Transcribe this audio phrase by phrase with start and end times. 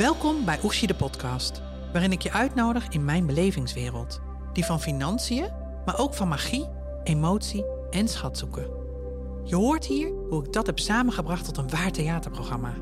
[0.00, 4.20] Welkom bij Oeshi de podcast, waarin ik je uitnodig in mijn belevingswereld.
[4.52, 5.48] Die van financiën,
[5.84, 6.68] maar ook van magie,
[7.04, 8.70] emotie en schatzoeken.
[9.44, 12.74] Je hoort hier hoe ik dat heb samengebracht tot een waar theaterprogramma.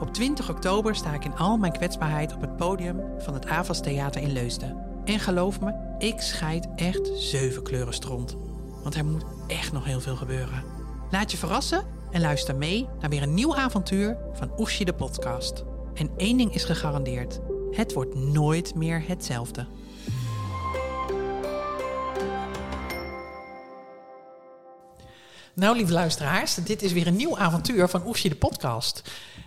[0.00, 3.80] Op 20 oktober sta ik in al mijn kwetsbaarheid op het podium van het Avas
[3.80, 4.76] Theater in Leusden.
[5.04, 8.36] En geloof me, ik scheid echt zeven kleuren stront.
[8.82, 10.64] Want er moet echt nog heel veel gebeuren.
[11.10, 15.64] Laat je verrassen en luister mee naar weer een nieuw avontuur van Oeshi de podcast.
[15.94, 17.40] En één ding is gegarandeerd:
[17.70, 19.66] het wordt nooit meer hetzelfde.
[25.54, 29.02] Nou, lieve luisteraars, dit is weer een nieuw avontuur van Oeshi de podcast.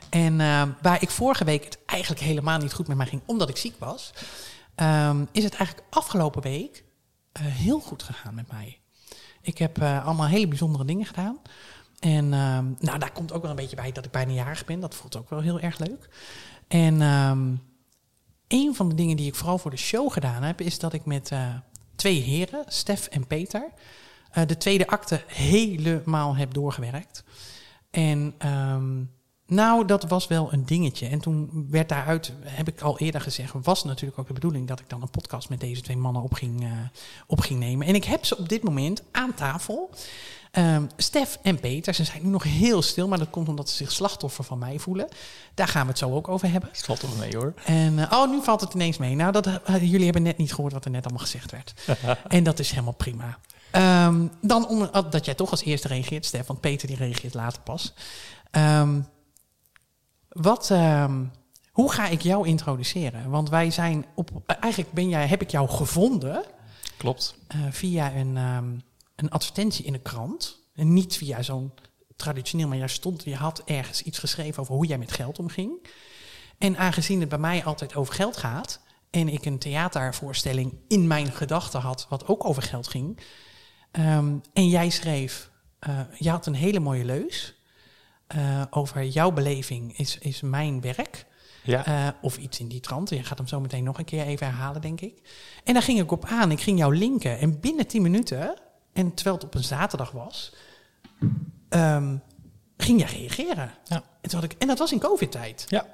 [0.09, 3.49] En uh, waar ik vorige week het eigenlijk helemaal niet goed met mij ging, omdat
[3.49, 4.13] ik ziek was,
[4.75, 6.84] um, is het eigenlijk afgelopen week
[7.41, 8.79] uh, heel goed gegaan met mij.
[9.41, 11.39] Ik heb uh, allemaal hele bijzondere dingen gedaan.
[12.03, 14.80] En uh, nou, daar komt ook wel een beetje bij dat ik bijna jarig ben.
[14.80, 16.09] Dat voelt ook wel heel erg leuk.
[16.67, 17.62] En um,
[18.48, 21.05] een van de dingen die ik vooral voor de show gedaan heb, is dat ik
[21.05, 21.55] met uh,
[21.96, 23.70] twee heren, Stef en Peter,
[24.37, 27.24] uh, de tweede acte helemaal heb doorgewerkt.
[27.90, 29.12] En um,
[29.46, 31.07] nou, dat was wel een dingetje.
[31.07, 34.79] En toen werd daaruit, heb ik al eerder gezegd, was natuurlijk ook de bedoeling dat
[34.79, 36.71] ik dan een podcast met deze twee mannen op ging, uh,
[37.27, 37.87] op ging nemen.
[37.87, 39.90] En ik heb ze op dit moment aan tafel.
[40.57, 43.76] Um, Stef en Peter, ze zijn nu nog heel stil, maar dat komt omdat ze
[43.76, 45.07] zich slachtoffer van mij voelen.
[45.54, 46.70] Daar gaan we het zo ook over hebben.
[46.85, 47.54] Toch mee hoor.
[47.65, 49.15] En, uh, oh, nu valt het ineens mee.
[49.15, 51.74] Nou, dat, uh, jullie hebben net niet gehoord wat er net allemaal gezegd werd.
[52.27, 53.37] en dat is helemaal prima.
[54.05, 57.62] Um, dan om, dat jij toch als eerste reageert, Stef, want Peter die reageert later
[57.62, 57.93] pas.
[58.51, 59.07] Um,
[60.29, 60.74] wat,
[61.71, 63.29] hoe ga ik jou introduceren?
[63.29, 64.29] Want wij zijn op.
[64.59, 66.44] Eigenlijk ben jij, heb ik jou gevonden.
[66.97, 67.35] Klopt.
[67.69, 68.38] Via een,
[69.16, 70.61] een advertentie in een krant.
[70.73, 71.73] En niet via zo'n
[72.16, 75.88] traditioneel, maar jij stond, je had ergens iets geschreven over hoe jij met geld omging.
[76.57, 78.79] En aangezien het bij mij altijd over geld gaat.
[79.09, 83.19] En ik een theatervoorstelling in mijn gedachten had, wat ook over geld ging.
[83.91, 85.50] Um, en jij schreef,
[85.88, 87.62] uh, je had een hele mooie leus.
[88.35, 91.25] Uh, over jouw beleving is, is mijn werk.
[91.63, 91.88] Ja.
[91.88, 93.09] Uh, of iets in die trant.
[93.09, 95.22] Je gaat hem zo meteen nog een keer even herhalen, denk ik.
[95.63, 96.52] En daar ging ik op aan.
[96.52, 97.40] Ik ging jou linken.
[97.40, 98.62] En binnen 10 minuten,
[98.94, 100.54] en terwijl het op een zaterdag was,
[101.70, 102.22] um,
[102.78, 103.72] ging jij reageren.
[103.84, 104.04] Ja.
[104.22, 105.66] En, toen had ik, en dat was in COVID-tijd.
[105.68, 105.84] Ja.
[105.84, 105.90] En,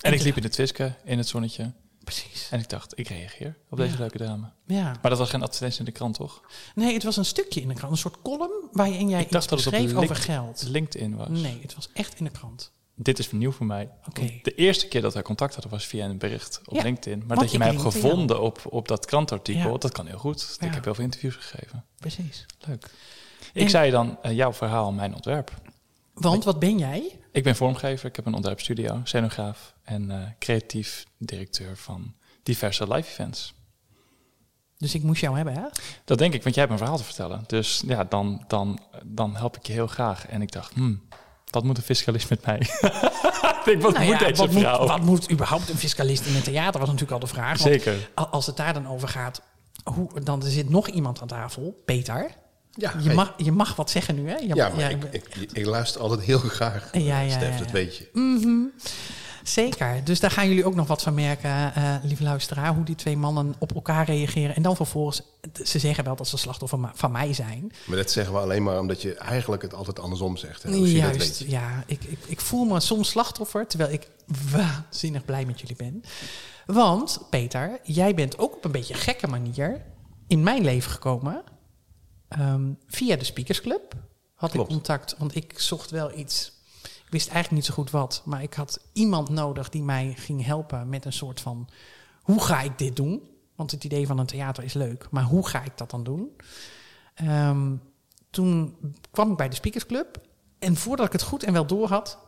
[0.00, 1.72] en ik liep in de Twiske, in het zonnetje.
[2.04, 2.48] Precies.
[2.50, 3.98] En ik dacht, ik reageer op deze ja.
[3.98, 4.50] leuke dame.
[4.66, 4.82] Ja.
[4.82, 6.42] Maar dat was geen advertentie in de krant, toch?
[6.74, 7.92] Nee, het was een stukje in de krant.
[7.92, 10.64] Een soort column waarin jij ik dacht dat het schreef over geld.
[10.68, 11.28] LinkedIn was.
[11.28, 12.72] Nee, het was echt in de krant.
[12.94, 13.90] Dit is nieuw voor mij.
[14.08, 14.40] Okay.
[14.42, 17.24] De eerste keer dat wij contact hadden was via een bericht op ja, LinkedIn.
[17.26, 19.78] Maar dat je mij hebt gevonden op, op dat krantartikel, ja.
[19.78, 20.56] dat kan heel goed.
[20.60, 21.84] Ik heb heel veel interviews gegeven.
[21.96, 22.46] Precies.
[22.66, 22.90] Leuk.
[23.52, 25.52] Ik en, zei dan uh, jouw verhaal, mijn ontwerp.
[26.12, 27.18] Want wat ben jij?
[27.32, 33.10] Ik ben vormgever, ik heb een ontwerpstudio, scenograaf en uh, creatief directeur van diverse live
[33.10, 33.54] events.
[34.76, 35.66] Dus ik moest jou hebben, hè?
[36.04, 37.44] Dat denk ik, want jij hebt een verhaal te vertellen.
[37.46, 40.26] Dus ja, dan, dan, dan help ik je heel graag.
[40.26, 41.02] En ik dacht, hmm,
[41.54, 42.58] wat moet een fiscalist met mij?
[43.64, 44.78] ik, wat nou moet ja, deze wat vrouw?
[44.78, 46.80] Moet, wat moet überhaupt een fiscalist in een theater?
[46.80, 47.58] Was natuurlijk al de vraag.
[47.58, 48.10] Zeker.
[48.14, 49.42] als het daar dan over gaat,
[49.84, 52.30] hoe, dan er zit nog iemand aan tafel, Peter.
[52.70, 54.36] Ja, je, mag, je mag wat zeggen nu, hè?
[54.36, 57.70] Je, ja, maar ja, ik, ik, ik, luister altijd heel graag, ja, ja, Stef, dat
[57.70, 58.08] weet je.
[58.12, 58.72] Mm -hmm.
[59.42, 60.04] Zeker.
[60.04, 63.16] Dus daar gaan jullie ook nog wat van merken, uh, lieve luisteraar, hoe die twee
[63.16, 64.56] mannen op elkaar reageren.
[64.56, 65.22] En dan vervolgens,
[65.64, 67.72] ze zeggen wel dat ze slachtoffer van mij zijn.
[67.86, 70.62] Maar dat zeggen we alleen maar omdat je eigenlijk het altijd andersom zegt.
[70.62, 70.70] Hè?
[70.70, 71.84] Juist, ja.
[71.86, 74.08] Ik, ik, ik voel me soms slachtoffer, terwijl ik
[74.50, 76.02] waanzinnig blij met jullie ben.
[76.66, 79.82] Want, Peter, jij bent ook op een beetje gekke manier
[80.26, 81.42] in mijn leven gekomen.
[82.38, 83.94] Um, via de Speakers Club
[84.34, 84.68] had Klopt.
[84.68, 86.52] ik contact, want ik zocht wel iets
[87.12, 90.88] wist eigenlijk niet zo goed wat, maar ik had iemand nodig die mij ging helpen
[90.88, 91.68] met een soort van:
[92.22, 93.22] hoe ga ik dit doen?
[93.54, 96.36] Want het idee van een theater is leuk, maar hoe ga ik dat dan doen?
[97.22, 97.82] Um,
[98.30, 98.76] toen
[99.10, 100.20] kwam ik bij de Speakers Club
[100.58, 102.18] en voordat ik het goed en wel door had,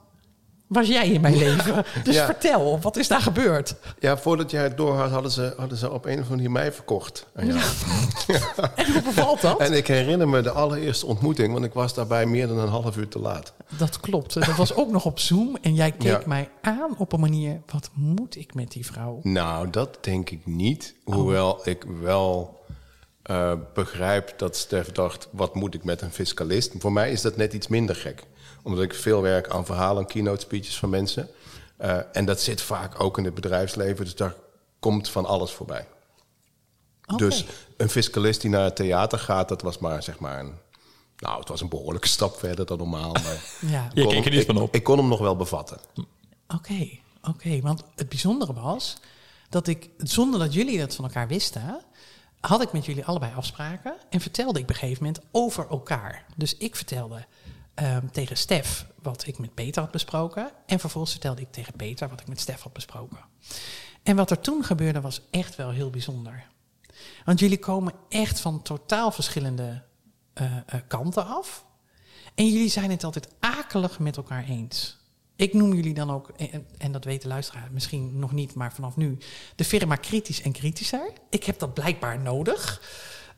[0.66, 1.84] was jij in mijn leven.
[2.04, 2.24] Dus ja.
[2.24, 3.74] vertel, wat is daar gebeurd?
[3.98, 6.50] Ja, voordat jij het door had, hadden ze, hadden ze op een of andere manier
[6.50, 7.26] mij verkocht.
[7.36, 7.44] Ja.
[8.74, 9.60] en hoe bevalt dat?
[9.60, 12.96] En ik herinner me de allereerste ontmoeting, want ik was daarbij meer dan een half
[12.96, 13.52] uur te laat.
[13.78, 14.34] Dat klopt.
[14.34, 16.22] Dat was ook nog op Zoom en jij keek ja.
[16.26, 19.20] mij aan op een manier, wat moet ik met die vrouw?
[19.22, 20.94] Nou, dat denk ik niet.
[21.04, 21.66] Hoewel oh.
[21.66, 22.62] ik wel
[23.30, 26.72] uh, begrijp dat Stef dacht, wat moet ik met een fiscalist?
[26.78, 28.26] Voor mij is dat net iets minder gek
[28.64, 31.28] omdat ik veel werk aan verhalen, keynote speeches van mensen.
[31.80, 34.34] Uh, en dat zit vaak ook in het bedrijfsleven, dus daar
[34.78, 35.86] komt van alles voorbij.
[37.06, 37.16] Okay.
[37.16, 37.44] Dus
[37.76, 40.52] een fiscalist die naar het theater gaat, dat was maar zeg maar een.
[41.18, 43.12] Nou, het was een behoorlijke stap verder dan normaal.
[43.12, 43.90] Maar ja.
[43.92, 44.74] Je keek er niet ik, van op.
[44.74, 45.78] Ik kon hem nog wel bevatten.
[45.94, 46.06] Oké.
[46.54, 47.02] Okay.
[47.28, 48.96] Oké, want het bijzondere was
[49.48, 51.82] dat ik, zonder dat jullie dat van elkaar wisten,
[52.40, 56.24] had ik met jullie allebei afspraken en vertelde ik op een gegeven moment over elkaar.
[56.36, 57.26] Dus ik vertelde
[57.74, 62.08] ehm, tegen Stef wat ik met Peter had besproken en vervolgens vertelde ik tegen Peter
[62.08, 63.18] wat ik met Stef had besproken.
[64.02, 66.46] En wat er toen gebeurde was echt wel heel bijzonder.
[67.24, 69.82] Want jullie komen echt van totaal verschillende
[70.32, 71.66] eh, eh, kanten af.
[72.34, 75.02] En jullie zijn het altijd akelig met elkaar eens.
[75.36, 76.28] Ik noem jullie dan ook,
[76.78, 79.18] en, dat weten luisteraars misschien nog niet, maar vanaf nu,
[79.56, 81.12] de firma kritisch en kritischer.
[81.30, 82.82] Ik heb dat blijkbaar nodig.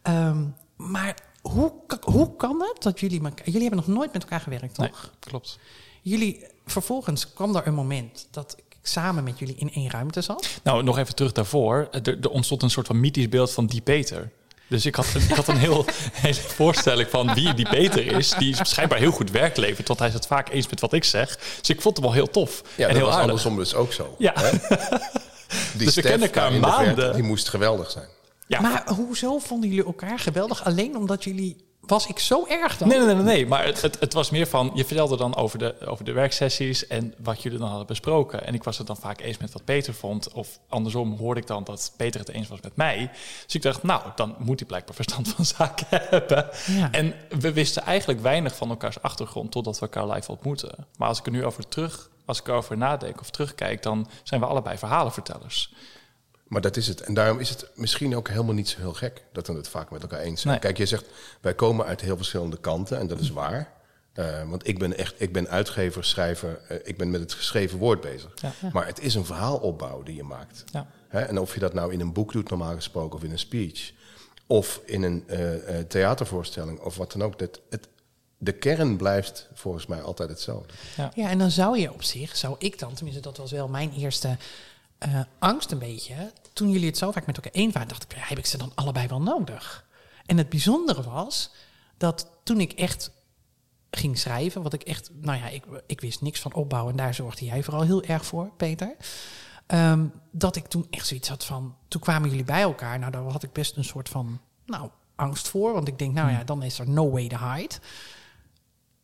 [0.03, 0.47] Ehm,
[0.77, 1.17] maar
[1.51, 4.85] hoe, hoe kan het dat jullie elkaar, jullie hebben nog nooit met elkaar gewerkt, toch?
[5.03, 5.59] Nee, klopt.
[6.03, 10.49] Jullie, vervolgens kwam er een moment dat ik samen met jullie in één ruimte zat.
[10.63, 11.89] Nou, nog even terug daarvoor.
[11.91, 14.31] Er, er ontstond een soort van mythisch beeld van die Peter.
[14.69, 18.31] Dus ik had, ik had een heel, hele voorstelling van wie die Peter is.
[18.39, 21.05] Die schijnbaar heel goed werk levert, want hij is het vaak eens met wat ik
[21.05, 21.39] zeg.
[21.61, 22.63] Dus ik vond hem wel heel tof.
[22.77, 23.21] Ja, en dat heel was aardig.
[23.21, 24.15] andersom dus ook zo.
[24.19, 24.33] Ja.
[24.37, 24.51] hè?
[25.77, 27.15] Die Dus we kennen elkaar verte, maanden.
[27.15, 28.07] die moest geweldig zijn.
[28.47, 28.61] Ja.
[28.61, 30.65] Maar hoezo vonden jullie elkaar geweldig?
[30.65, 31.65] Alleen omdat jullie...
[31.81, 32.89] Was ik zo erg dan?
[32.89, 33.47] Nee, nee, nee, nee.
[33.47, 36.87] Maar het, het, het was meer van, je vertelde dan over de, over de werksessies
[36.87, 38.47] en wat jullie dan hadden besproken.
[38.47, 40.33] En ik was het dan vaak eens met wat Peter vond.
[40.33, 43.11] Of andersom hoorde ik dan dat Peter het eens was met mij.
[43.45, 46.49] Dus ik dacht, nou, dan moet hij blijkbaar verstand van zaken hebben.
[46.67, 46.93] Ja.
[46.93, 50.87] En we wisten eigenlijk weinig van elkaars achtergrond totdat we elkaar live ontmoeten.
[50.97, 54.41] Maar als ik er nu over terug, als ik erover nadenk of terugkijk, dan zijn
[54.41, 55.73] we allebei verhalenvertellers.
[56.47, 57.01] Maar dat is het.
[57.01, 59.91] En daarom is het misschien ook helemaal niet zo heel gek dat we het vaak
[59.91, 60.53] met elkaar eens zijn.
[60.53, 60.63] Nee.
[60.63, 61.05] Kijk, je zegt,
[61.41, 63.75] wij komen uit heel verschillende kanten en dat is waar.
[64.13, 67.79] Eh, want ik ben echt, ik ben uitgever, schrijver, eh, ik ben met het geschreven
[67.79, 68.33] woord bezig.
[68.35, 68.53] Ja.
[68.73, 70.65] Maar het is een verhaalopbouw die je maakt.
[70.73, 70.87] Ja.
[71.09, 71.21] Hè?
[71.21, 73.93] En of je dat nou in een boek doet, normaal gesproken, of in een speech,
[74.47, 77.39] of in een eh, eh, theatervoorstelling, of wat dan ook.
[77.39, 77.89] Dat, het,
[78.39, 80.75] de kern blijft volgens mij altijd hetzelfde.
[81.15, 83.93] Ja, en dan zou je op zich, zou ik dan, tenminste dat was wel mijn
[83.93, 84.37] eerste
[84.99, 86.33] eh, angst een beetje.
[86.53, 88.59] Toen jullie het zo vaak met elkaar eens waren, dacht ik, ja, heb ik ze
[88.59, 89.87] dan allebei wel nodig?
[90.27, 91.51] En het bijzondere was
[91.97, 93.11] dat toen ik echt
[93.91, 97.15] ging schrijven, wat ik echt, nou ja, ik, ik wist niks van opbouwen en daar
[97.15, 98.97] zorgde jij vooral heel erg voor, Peter.
[99.67, 103.23] Ehm, dat ik toen echt zoiets had van, toen kwamen jullie bij elkaar, nou daar
[103.23, 106.63] had ik best een soort van, nou, angst voor, want ik denk, nou ja, dan
[106.63, 107.75] is er no way to hide.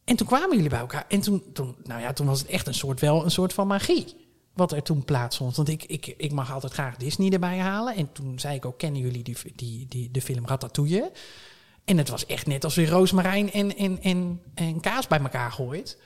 [0.04, 1.04] En toen kwamen jullie bij elkaar.
[1.08, 3.66] En toen, toen, nou ja, toen was het echt een soort, wel een soort van
[3.66, 4.21] magie.
[4.54, 5.56] Wat er toen plaatsvond.
[5.56, 7.96] Want ik, ik, ik mag altijd graag Disney erbij halen.
[7.96, 11.12] En toen zei ik ook, kennen jullie die, die, die, de film Ratatouille?
[11.84, 15.52] En het was echt net als weer roosmarijn en, en, en, en kaas bij elkaar
[15.52, 15.98] gooit.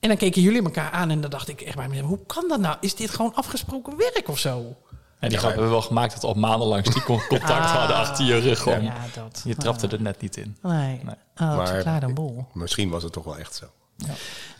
[0.00, 2.08] En dan keken jullie elkaar aan en dan dacht ik echt bij mezelf...
[2.08, 2.76] hoe kan dat nou?
[2.80, 4.58] Is dit gewoon afgesproken werk of zo?
[4.58, 7.50] En die Ja, grap hebben we wel gemaakt dat we al maandenlang die con- contact
[7.50, 7.74] Ah.
[7.78, 8.66] hadden achter je rug.
[8.66, 8.82] om.
[8.82, 9.42] Ja, dat.
[9.44, 10.56] Je trapte er net niet in.
[10.62, 11.14] Nee, Nee.
[11.48, 12.46] Oh, dat Maar- bol.
[12.52, 13.66] Misschien was het toch wel echt zo.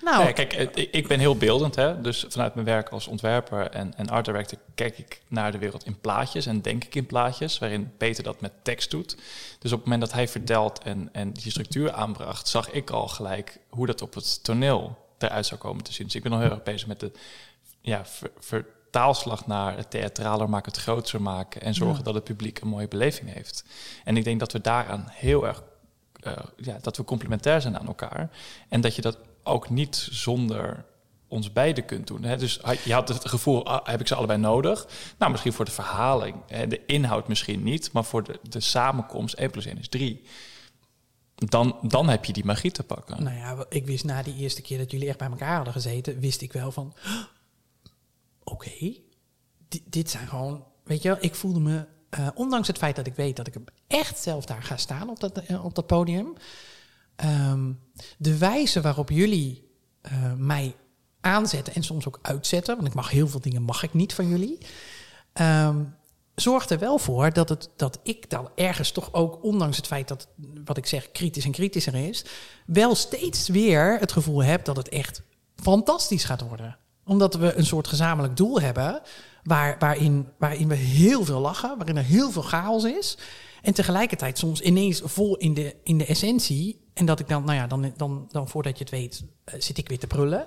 [0.02, 1.74] Nou, kijk, ik ben heel beeldend.
[1.74, 2.00] Hè?
[2.00, 5.84] Dus vanuit mijn werk als ontwerper en, en art director kijk ik naar de wereld
[5.86, 9.16] in plaatjes en denk ik in plaatjes, waarin Peter dat met tekst doet.
[9.58, 13.08] Dus op het moment dat hij vertelt en, en die structuur aanbracht, zag ik al
[13.08, 16.06] gelijk hoe dat op het toneel eruit zou komen te zien.
[16.06, 17.12] Dus ik ben nog heel erg bezig met de
[17.80, 22.02] ja, ver- vertaalslag naar het theatraler maken, het groter maken en zorgen Ja.
[22.04, 23.64] dat het publiek een mooie beleving heeft.
[24.04, 25.62] En ik denk dat we daaraan heel erg
[26.22, 28.30] eh, ja, dat we complementair zijn aan elkaar.
[28.68, 30.84] En dat je dat ook niet zonder
[31.28, 32.22] ons beiden kunt doen.
[32.22, 32.36] Hè?
[32.36, 34.86] Dus je had het gevoel, ah, heb ik ze allebei nodig?
[35.18, 36.36] Nou, misschien voor de verhaling.
[36.46, 36.66] Hè?
[36.66, 40.22] De inhoud misschien niet, maar voor de, de samenkomst 1 plus 1 is 3.
[41.34, 43.22] Dan, dan heb je die magie te pakken.
[43.22, 46.18] Nou ja, ik wist na die eerste keer dat jullie echt bij elkaar hadden gezeten,
[46.20, 46.94] wist ik wel van,
[48.44, 48.70] oké,
[49.68, 53.06] di- dit zijn gewoon, weet je wel, ik voelde me, eh, ondanks het feit dat
[53.06, 53.54] ik weet dat ik
[53.86, 56.32] echt zelf daar ga staan op dat, eh, op dat podium,
[57.16, 57.72] ehm,
[58.18, 59.70] de wijze waarop jullie
[60.02, 60.76] eh, mij
[61.20, 64.28] aanzetten en soms ook uitzetten, want ik mag heel veel dingen mag ik niet van
[64.28, 64.58] jullie,
[65.32, 65.84] ehm,
[66.34, 70.08] zorgt er wel voor dat, het, dat ik dan ergens toch ook, ondanks het feit
[70.08, 70.28] dat,
[70.64, 72.24] wat ik zeg, kritisch en kritischer is,
[72.66, 75.22] wel steeds weer het gevoel heb dat het echt
[75.56, 76.78] fantastisch gaat worden.
[77.04, 79.00] Omdat we een soort gezamenlijk doel hebben,
[79.42, 83.18] waar, waarin, waarin we heel veel lachen, waarin er heel veel chaos is.
[83.62, 86.80] En tegelijkertijd soms ineens vol in de, in de essentie.
[86.94, 89.78] En dat ik dan, nou ja, dan, dan, dan voordat je het weet, eh, zit
[89.78, 90.46] ik weer te prullen.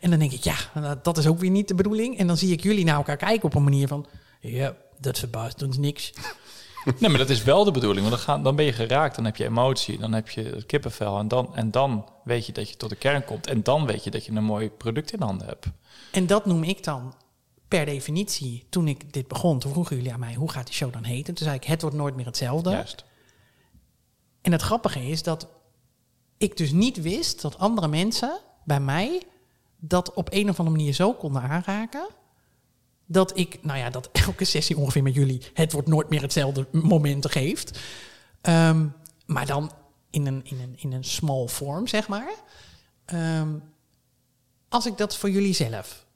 [0.00, 0.56] En dan denk ik, ja,
[1.02, 2.18] dat is ook weer niet de bedoeling.
[2.18, 4.06] En dan zie ik jullie naar elkaar kijken op een manier van,
[4.40, 6.12] ja, dat verbaast ons niks.
[6.84, 8.06] Nee, maar dat is wel de bedoeling.
[8.08, 10.66] Want dan, gaan, dan ben je geraakt, dan heb je emotie, dan heb je het
[10.66, 11.18] kippenvel.
[11.18, 13.46] En dan, en dan weet je dat je tot de kern komt.
[13.46, 15.66] En dan weet je dat je een mooi product in handen hebt.
[16.12, 17.14] En dat noem ik dan
[17.68, 20.92] per definitie, toen ik dit begon, toen vroegen jullie aan mij, hoe gaat die show
[20.92, 21.34] dan heten?
[21.34, 22.70] Toen zei ik, het wordt nooit meer hetzelfde.
[22.70, 23.04] Juist.
[24.42, 25.48] En het grappige is dat
[26.38, 29.22] ik dus niet wist dat andere mensen bij mij
[29.78, 32.08] dat op een of andere manier zo konden aanraken,
[33.12, 36.66] dat ik, nou ja, dat elke sessie ongeveer met jullie het wordt nooit meer hetzelfde
[36.72, 37.78] momenten geeft.
[38.40, 38.86] Ehm,
[39.26, 39.72] maar dan
[40.10, 42.34] in een, in, een, in een small vorm, zeg maar.
[43.04, 43.58] Ehm,
[44.68, 46.06] als ik dat voor jullie zelf.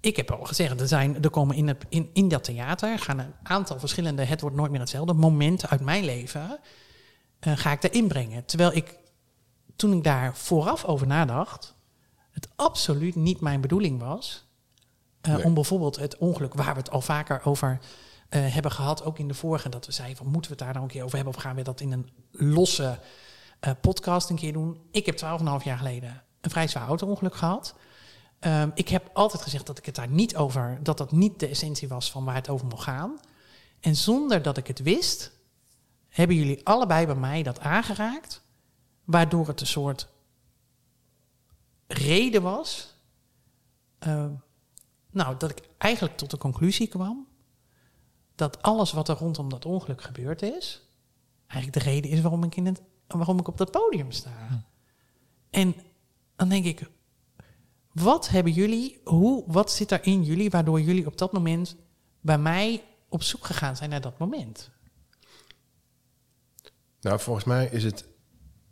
[0.00, 3.18] Ik heb al gezegd, er, zijn, er komen in, het, in, in dat theater gaan
[3.18, 6.58] een aantal verschillende, het wordt nooit meer hetzelfde, momenten uit mijn leven.
[7.40, 8.44] Uh, ga ik daarin brengen.
[8.44, 8.98] Terwijl ik,
[9.76, 11.74] toen ik daar vooraf over nadacht,
[12.30, 14.50] het absoluut niet mijn bedoeling was.
[15.22, 15.44] Uh, nee.
[15.44, 17.78] Om bijvoorbeeld het ongeluk waar we het al vaker over
[18.30, 20.72] uh, hebben gehad, ook in de vorige, dat we zeiden van moeten we het daar
[20.72, 22.98] nou een keer over hebben of gaan we dat in een losse
[23.60, 24.80] uh, podcast een keer doen.
[24.90, 27.74] Ik heb 12,5 jaar geleden een vrij zwaar auto-ongeluk gehad.
[28.40, 31.48] Um, ik heb altijd gezegd dat ik het daar niet over, dat dat niet de
[31.48, 33.20] essentie was van waar het over mocht gaan.
[33.80, 35.32] En zonder dat ik het wist,
[36.08, 38.42] hebben jullie allebei bij mij dat aangeraakt,
[39.04, 40.08] waardoor het een soort
[41.86, 42.94] reden was.
[44.06, 44.24] Uh,
[45.12, 47.26] nou, dat ik eigenlijk tot de conclusie kwam
[48.34, 50.82] dat alles wat er rondom dat ongeluk gebeurd is,
[51.46, 54.46] eigenlijk de reden is waarom ik, in het, waarom ik op dat podium sta.
[54.48, 54.54] Hm.
[55.50, 55.74] En
[56.36, 56.90] dan denk ik,
[57.92, 61.76] wat hebben jullie, hoe, wat zit er in jullie waardoor jullie op dat moment
[62.20, 64.70] bij mij op zoek gegaan zijn naar dat moment?
[67.00, 68.04] Nou, volgens mij is het.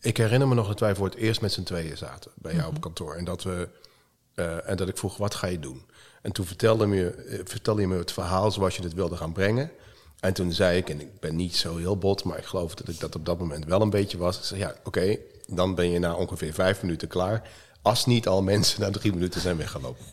[0.00, 2.62] Ik herinner me nog dat wij voor het eerst met z'n tweeën zaten bij jou
[2.62, 2.76] mm -hmm.
[2.76, 3.14] op kantoor.
[3.14, 3.68] En dat, we,
[4.34, 5.86] uh, en dat ik vroeg: wat ga je doen?
[6.20, 9.70] En toen vertelde, me, vertelde je me het verhaal zoals je het wilde gaan brengen.
[10.20, 12.88] En toen zei ik, en ik ben niet zo heel bot, maar ik geloof dat
[12.88, 14.38] ik dat op dat moment wel een beetje was.
[14.38, 17.50] Ik zei, ja, oké, okay, dan ben je na ongeveer vijf minuten klaar.
[17.82, 20.04] Als niet al mensen na drie minuten zijn weggelopen.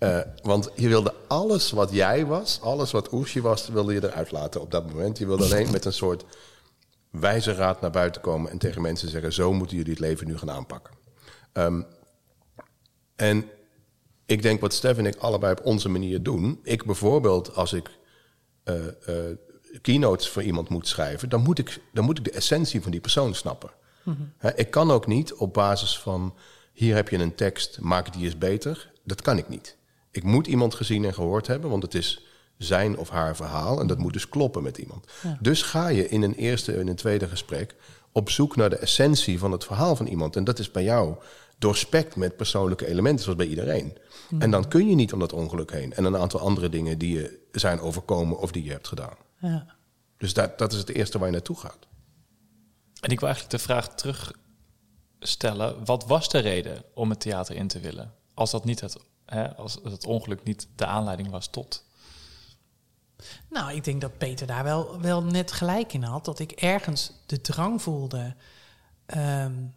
[0.00, 4.30] uh, want je wilde alles wat jij was, alles wat Oesje was, wilde je eruit
[4.30, 5.18] laten op dat moment.
[5.18, 6.24] Je wilde alleen met een soort
[7.10, 10.38] wijze raad naar buiten komen en tegen mensen zeggen: zo moeten jullie het leven nu
[10.38, 10.94] gaan aanpakken.
[11.52, 11.86] Um,
[13.16, 13.50] en
[14.30, 16.60] ik denk wat Stef en ik allebei op onze manier doen.
[16.62, 17.90] Ik bijvoorbeeld, als ik
[18.64, 18.74] uh,
[19.08, 19.14] uh,
[19.80, 23.00] keynotes voor iemand moet schrijven, dan moet ik, dan moet ik de essentie van die
[23.00, 23.70] persoon snappen.
[24.38, 26.34] He, ik kan ook niet op basis van
[26.72, 28.92] hier heb je een tekst, maak die eens beter.
[29.04, 29.76] Dat kan ik niet.
[30.10, 32.24] Ik moet iemand gezien en gehoord hebben, want het is
[32.56, 35.06] zijn of haar verhaal en dat moet dus kloppen met iemand.
[35.22, 35.38] Ja.
[35.40, 37.74] Dus ga je in een eerste en een tweede gesprek
[38.12, 40.36] op zoek naar de essentie van het verhaal van iemand.
[40.36, 41.16] En dat is bij jou
[41.58, 43.96] doorspekt met persoonlijke elementen, zoals bij iedereen.
[44.30, 44.42] Mm.
[44.42, 45.92] En dan kun je niet om dat ongeluk heen.
[45.92, 49.16] En een aantal andere dingen die je zijn overkomen of die je hebt gedaan.
[49.38, 49.66] Ja.
[50.16, 51.86] Dus dat, dat is het eerste waar je naartoe gaat.
[53.00, 57.68] En ik wil eigenlijk de vraag terugstellen: wat was de reden om het theater in
[57.68, 58.14] te willen?
[58.34, 61.84] Als dat niet het, hè, als het ongeluk niet de aanleiding was tot.
[63.48, 66.24] Nou, ik denk dat Peter daar wel, wel net gelijk in had.
[66.24, 68.34] Dat ik ergens de drang voelde.
[69.16, 69.74] Um,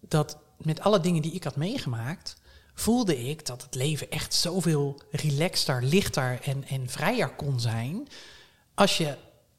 [0.00, 2.36] dat met alle dingen die ik had meegemaakt,
[2.80, 8.08] voelde ik dat het leven echt zoveel relaxter, lichter en, en vrijer kon zijn.
[8.74, 9.16] Als je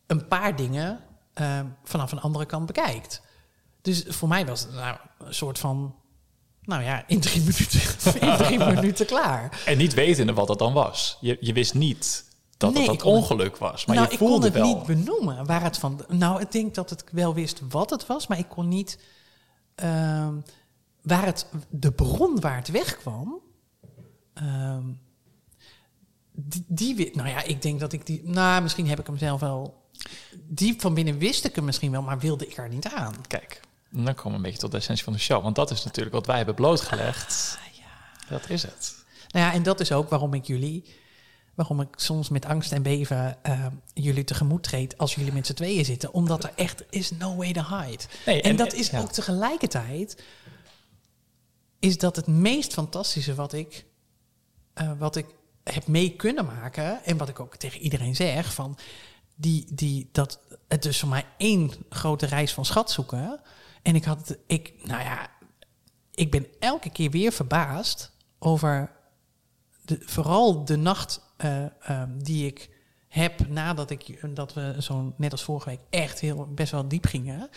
[0.08, 1.00] een paar dingen
[1.42, 3.22] uh, vanaf een andere kant bekijkt.
[3.82, 5.96] Dus voor mij was het nou, een soort van.
[6.62, 7.82] Nou ja, in drie minuten,
[8.22, 9.62] in drie minuten klaar.
[9.66, 11.18] En niet wetende wat dat dan was.
[11.22, 12.26] Je, je wist niet
[12.58, 13.86] dat nee, het dat ongeluk was.
[13.86, 14.78] Maar nou, je voelde ik kon het wel.
[14.78, 16.06] niet benoemen waar het van.
[16.08, 19.00] Nou, ik denk dat ik wel wist wat het was, maar ik kon niet.
[19.84, 20.28] Uh,
[21.02, 23.42] waar het, de bron waar het wegkwam,
[24.42, 25.00] um,
[26.32, 29.40] die, die, nou ja, ik denk dat ik die, nou, misschien heb ik hem zelf
[29.40, 29.90] wel,
[30.44, 33.16] diep van binnen wist ik hem misschien wel, maar wilde ik er niet aan.
[33.28, 35.84] Kijk, dan komen we een beetje tot de essentie van de show, want dat is
[35.84, 37.58] natuurlijk wat wij hebben blootgelegd.
[37.60, 38.30] Ah, ja.
[38.30, 38.96] Dat is het.
[39.32, 40.84] Nou ja, en dat is ook waarom ik jullie,
[41.56, 45.54] waarom ik soms met angst en beven uh, jullie tegemoet treed als jullie met z'n
[45.54, 48.04] tweeën zitten, omdat er echt is no way to hide.
[48.26, 49.00] Nee, en, en, dat is ja.
[49.00, 50.24] ook tegelijkertijd
[51.80, 53.86] is dat het meest fantastische wat ik,
[54.82, 55.26] uh, wat ik
[55.64, 57.04] heb mee kunnen maken.
[57.04, 58.54] En wat ik ook tegen iedereen zeg.
[58.54, 58.78] Van
[59.36, 63.42] die, die, dat het dus voor mij één grote reis van schat zoeken.
[63.82, 65.30] En ik had, ik, nou ja,
[66.12, 68.92] ik ben elke keer weer verbaasd over
[69.86, 72.70] de, vooral de nacht uh, uh, die ik
[73.08, 77.06] heb nadat ik, dat we zo net als vorige week echt heel best wel diep
[77.06, 77.50] gingen.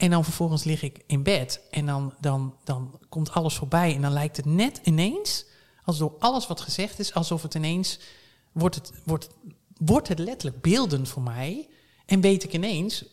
[0.00, 3.94] En dan vervolgens lig ik in bed en dan, dan, dan komt alles voorbij.
[3.94, 5.44] En dan lijkt het net ineens,
[5.84, 7.98] als door alles wat gezegd is, alsof het ineens
[8.52, 9.28] wordt het, wordt,
[9.76, 11.68] wordt het letterlijk beeldend voor mij.
[12.06, 13.04] En weet ik ineens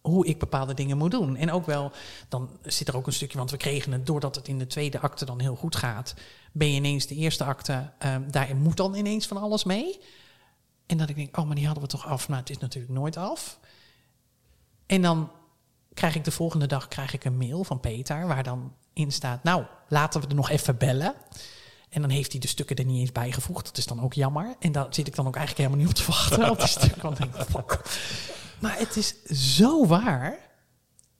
[0.00, 1.36] hoe ik bepaalde dingen moet doen.
[1.36, 1.92] En ook wel,
[2.28, 5.00] dan zit er ook een stukje, want we kregen het doordat het in de tweede
[5.00, 6.14] acte dan heel goed gaat.
[6.52, 10.00] Ben je ineens de eerste acte, um, daar moet dan ineens van alles mee.
[10.86, 12.28] En dat ik denk, oh, maar die hadden we toch af.
[12.28, 13.58] Nou, het is natuurlijk nooit af.
[14.86, 15.30] En dan
[16.00, 19.42] krijg ik de volgende dag krijg ik een mail van Peter waar dan in staat,
[19.42, 21.14] nou, laten we er nog even bellen.
[21.88, 23.64] En dan heeft hij de stukken er niet eens bijgevoegd.
[23.64, 24.54] Dat is dan ook jammer.
[24.58, 27.02] En daar zit ik dan ook eigenlijk helemaal niet op te wachten op die stukken.
[27.02, 27.18] Want
[27.50, 27.80] fuck.
[28.58, 29.22] Maar het is
[29.54, 30.38] zo waar.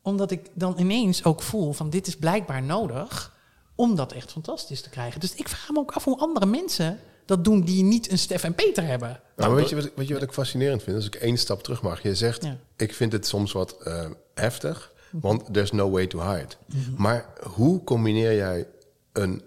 [0.03, 3.37] Omdat ik dan ineens ook voel van dit is blijkbaar nodig
[3.75, 5.21] om dat echt fantastisch te krijgen.
[5.21, 8.45] Dus ik vraag me ook af hoe andere mensen dat doen die niet een Stef
[8.45, 9.21] en Peter hebben.
[9.37, 10.97] Nou, weet, je wat, weet je wat ik fascinerend vind?
[10.97, 12.03] Als ik één stap terug mag.
[12.03, 12.57] Je zegt, Ja.
[12.77, 16.55] ik vind het soms wat eh, heftig, want there's no way to hide.
[16.97, 18.67] Maar hoe combineer jij
[19.13, 19.43] een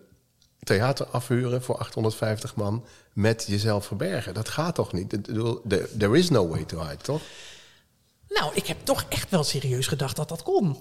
[0.64, 4.34] theater afhuren voor 850 man met jezelf verbergen?
[4.34, 5.14] Dat gaat toch niet?
[5.14, 7.22] Ik bedoel, there- There is no way to hide, toch?
[8.30, 10.78] Nou, ik heb toch echt wel serieus gedacht dat dat kon.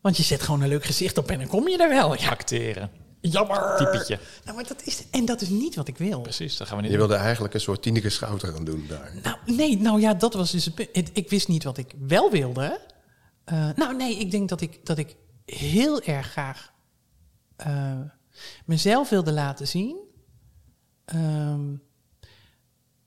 [0.00, 2.14] Want je zet gewoon een leuk gezicht op en dan kom je er wel.
[2.20, 2.90] Ja, Acteren.
[3.30, 3.76] Jammer.
[3.76, 4.18] Typetje.
[4.44, 6.20] Nou, maar dat is, en dat is niet wat ik wil.
[6.20, 7.06] Precies, dat gaan we niet Je doen.
[7.06, 9.12] wilde eigenlijk een soort Tineke Schouten gaan doen daar.
[9.22, 10.88] Nou, nee, nou ja, dat was dus het punt.
[10.92, 12.80] Ik- Ik wist niet wat ik wel wilde.
[13.44, 16.72] Eh, nou, nee, ik denk dat ik, dat ik heel erg graag
[17.56, 18.00] eh,
[18.64, 19.96] mezelf wilde laten zien.
[21.04, 21.60] Ehm,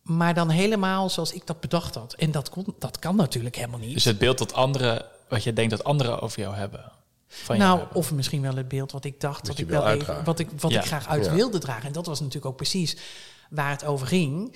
[0.02, 2.14] maar dan helemaal zoals ik dat bedacht had.
[2.14, 3.94] En dat, kon, dat kan natuurlijk helemaal niet.
[3.94, 6.92] Dus het beeld dat anderen, wat je denkt dat anderen over jou hebben.
[7.48, 7.96] Nou, hebben.
[7.96, 10.72] of misschien wel het beeld wat ik dacht dat, ik wel even, wat ik, wat
[10.72, 10.80] Ja.
[10.80, 11.34] ik graag uit Ja.
[11.34, 11.86] wilde dragen.
[11.88, 12.98] En dat was natuurlijk ook precies
[13.50, 14.56] waar het over ging.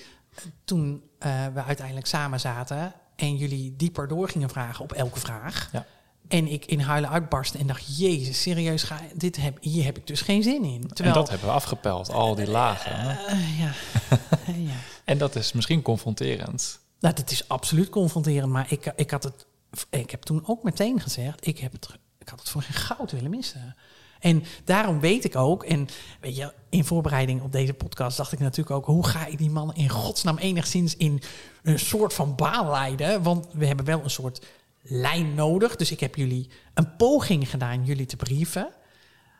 [0.64, 5.68] Toen eh, we uiteindelijk samen zaten en jullie dieper door gingen vragen op elke vraag.
[5.72, 5.86] Ja.
[6.28, 10.06] En ik in huilen uitbarstte en dacht, jezus, serieus, ga, dit heb, hier heb ik
[10.06, 10.82] dus geen zin in.
[10.82, 12.96] En Terwijl, dat hebben we afgepeld, al die lagen.
[13.00, 13.26] hè?
[13.26, 13.72] eh, ja.
[14.70, 14.74] ja.
[15.04, 16.80] En dat is misschien confronterend.
[17.00, 19.46] Nou, dat is absoluut confronterend, maar ik, ik had het,
[19.90, 21.88] ik heb toen ook meteen gezegd, ik heb het,
[22.24, 23.76] ik had het voor geen goud willen missen.
[24.20, 25.88] En daarom weet ik ook, en
[26.20, 29.50] weet je, in voorbereiding op deze podcast dacht ik natuurlijk ook, hoe ga ik die
[29.50, 31.22] man in godsnaam enigszins in
[31.62, 33.22] een soort van baan leiden?
[33.22, 34.46] Want we hebben wel een soort
[34.82, 35.76] lijn nodig.
[35.76, 38.68] Dus ik heb jullie een poging gedaan jullie te brieven.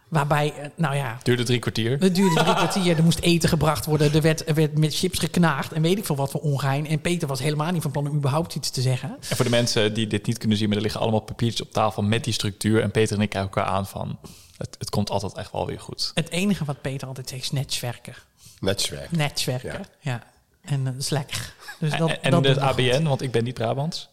[0.08, 1.90] Waarbij, eh, nou ja, Duurde drie kwartier.
[1.90, 5.18] het duurde drie kwartier, er moest eten gebracht worden, er werd, er werd met chips
[5.18, 6.86] geknaagd en weet ik veel wat voor ongein.
[6.86, 9.17] En Peter was helemaal niet van plan om überhaupt iets te zeggen.
[9.28, 11.73] En voor de mensen die dit niet kunnen zien, maar er liggen allemaal papiertjes op
[11.73, 12.82] tafel met die structuur.
[12.82, 14.19] En Peter en ik kijken elkaar aan van,
[14.56, 16.10] het, het komt altijd echt wel weer goed.
[16.14, 18.14] Het enige wat Peter altijd zegt is netwerken.
[18.60, 19.10] Netwerk.
[19.10, 20.23] Netwerken, ja.
[20.60, 21.54] En eh, dat is lekker.
[21.80, 22.93] Dus dat, en en dat het doet me goed.
[22.93, 24.08] ABN, want ik ben niet Brabants.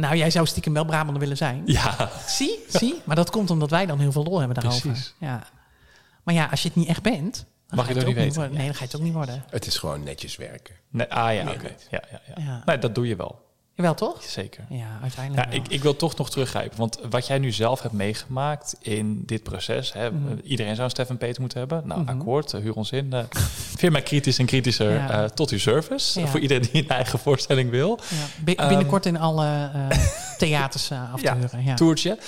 [0.00, 1.62] Nou, jij zou stiekem wel Brabander willen zijn.
[1.66, 2.94] Ja, Zie, zie.
[3.04, 4.90] Maar dat komt omdat wij dan heel veel lol hebben daarover.
[4.90, 5.14] Precies.
[5.18, 5.46] Ja.
[6.22, 8.34] Maar ja, als je het niet echt bent, dan Mag je ook niet weten.
[8.34, 8.56] worden.
[8.56, 9.44] Nee, dan ga je het ook niet worden.
[9.50, 10.74] Het is gewoon netjes werken.
[10.88, 11.74] nee, ah ja, oké.
[11.90, 12.20] ja, ja.
[12.44, 12.62] Ja.
[12.64, 13.42] Nee, dat doe je wel.
[13.76, 14.22] Jawel, toch?
[14.22, 14.64] Zeker.
[14.68, 15.60] Ja, uiteindelijk Ja, wel.
[15.64, 16.78] ik, ik wil toch nog teruggrijpen.
[16.78, 19.92] Want wat jij nu zelf hebt meegemaakt in dit proces.
[19.92, 20.34] Hè, Mhm.
[20.44, 21.82] Iedereen zou een Stef en Peter moeten hebben.
[21.86, 23.10] Nou, akkoord, uh, huur ons in.
[23.14, 23.20] Uh,
[23.76, 25.22] vind mij kritisch en kritischer Ja.
[25.22, 26.20] uh, tot uw service.
[26.20, 26.26] Ja.
[26.26, 27.98] Voor iedereen die een eigen voorstelling wil.
[28.44, 29.98] Binnenkort in alle eh,
[30.38, 31.64] theaters eh, af te Ja, huren.
[31.64, 31.74] Ja.
[31.74, 32.18] Toertje.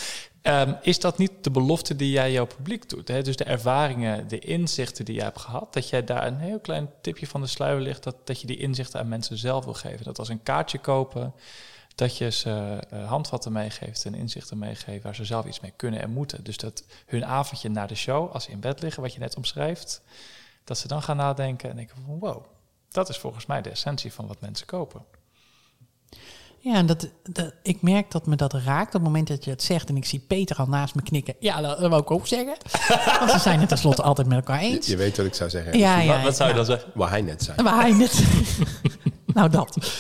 [0.46, 3.08] Um, is dat niet de belofte die jij jouw publiek doet?
[3.08, 3.22] Hè?
[3.22, 6.90] Dus de ervaringen, de inzichten die jij hebt gehad, dat jij daar een heel klein
[7.00, 10.04] tipje van de sluier ligt, dat, dat je die inzichten aan mensen zelf wil geven.
[10.04, 11.34] Dat als een kaartje kopen,
[11.94, 16.00] dat je ze uh, handvatten meegeeft en inzichten meegeeft waar ze zelf iets mee kunnen
[16.00, 16.44] en moeten.
[16.44, 19.36] Dus dat hun avondje na de show, als ze in bed liggen, wat je net
[19.36, 20.02] omschrijft,
[20.64, 22.44] dat ze dan gaan nadenken en denken van wow,
[22.88, 25.04] dat is volgens mij de essentie van wat mensen kopen.
[26.66, 29.50] Ja, en dat, dat, ik merk dat me dat raakt op het moment dat je
[29.50, 29.88] het zegt.
[29.88, 31.34] En ik zie Peter al naast me knikken.
[31.38, 32.56] Ja, dat, dat wou ik ook zeggen.
[33.18, 34.86] Want ze zijn het tenslotte altijd met elkaar eens.
[34.86, 35.78] Je, je weet wat ik zou zeggen.
[35.78, 36.90] Ja, ja, wat, wat zou je dan zeggen?
[36.94, 37.62] Waar hij net zei.
[37.62, 38.24] Waar hij net...
[39.34, 39.92] nou, dat.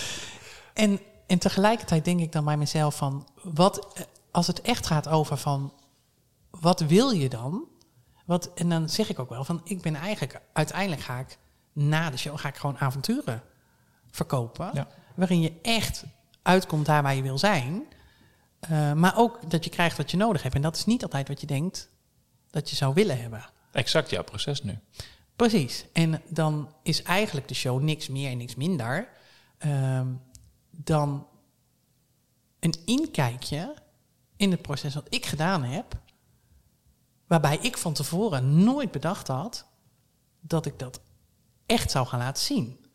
[0.74, 3.28] En, en tegelijkertijd denk ik dan bij mezelf van...
[3.42, 5.72] Wat, als het echt gaat over van...
[6.50, 7.64] Wat wil je dan?
[8.24, 9.60] Wat, en dan zeg ik ook wel van...
[9.64, 10.40] Ik ben eigenlijk...
[10.52, 11.38] Uiteindelijk ga ik
[11.72, 13.42] na de show ga ik gewoon avonturen
[14.10, 14.70] verkopen.
[14.72, 14.86] Ja.
[15.14, 16.04] Waarin je echt
[16.46, 17.86] uitkomt daar waar je wil zijn.
[18.70, 20.54] Uh, maar ook dat je krijgt wat je nodig hebt.
[20.54, 21.88] En dat is niet altijd wat je denkt
[22.50, 23.44] dat je zou willen hebben.
[23.72, 24.78] Exact jouw proces nu.
[25.36, 25.84] Precies.
[25.92, 29.08] En dan is eigenlijk de show niks meer en niks minder
[29.66, 30.00] uh,
[30.70, 31.26] dan
[32.60, 33.74] een inkijkje
[34.36, 36.00] in het proces wat ik gedaan heb.
[37.26, 39.66] Waarbij ik van tevoren nooit bedacht had
[40.40, 41.00] dat ik dat
[41.66, 42.85] echt zou gaan laten zien.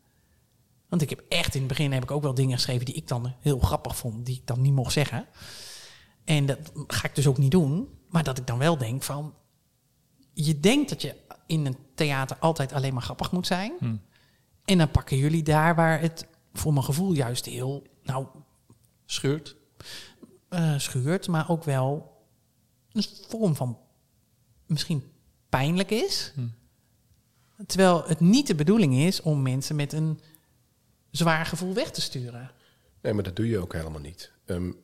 [0.92, 3.08] Want ik heb echt in het begin heb ik ook wel dingen geschreven die ik
[3.08, 5.26] dan heel grappig vond, die ik dan niet mocht zeggen.
[6.24, 7.90] En dat ga ik dus ook niet doen.
[8.10, 9.34] Maar dat ik dan wel denk van,
[10.34, 13.74] je denkt dat je in een theater altijd alleen maar grappig moet zijn.
[13.80, 14.02] Hmm.
[14.66, 18.28] En dan pakken jullie daar waar het voor mijn gevoel juist heel, nou,
[19.06, 19.56] Schuurt.
[20.50, 22.18] uh, schuurt, maar ook wel
[22.92, 23.78] een vorm van
[24.66, 25.12] misschien
[25.50, 26.32] pijnlijk is.
[26.36, 26.54] Hmm.
[27.66, 30.20] Terwijl het niet de bedoeling is om mensen met een
[31.12, 32.52] zwaar gevoel weg te sturen.
[33.02, 34.32] Nee, maar dat doe je ook helemaal niet.
[34.46, 34.76] Um,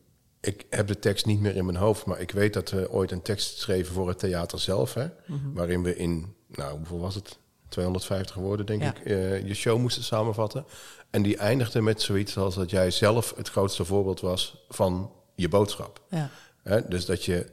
[0.41, 3.11] ik heb de tekst niet meer in mijn hoofd, maar ik weet dat we ooit
[3.11, 4.93] een tekst schreven voor het theater zelf.
[4.93, 5.11] Hè, Mhm.
[5.33, 5.53] mm -hmm.
[5.53, 7.37] Waarin we in, nou, hoeveel was het?
[7.69, 8.89] 250 woorden, denk Ja.
[8.95, 10.65] ik, eh, je show moesten samenvatten.
[11.09, 15.49] En die eindigde met zoiets als dat jij zelf het grootste voorbeeld was van je
[15.49, 16.01] boodschap.
[16.09, 16.29] Ja.
[16.63, 16.87] Hè?
[16.87, 17.51] Dus dat je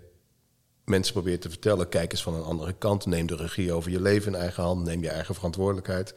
[0.85, 4.01] mensen probeert te vertellen, kijk eens van een andere kant, neem de regie over je
[4.01, 6.15] leven in eigen hand, neem je eigen verantwoordelijkheid.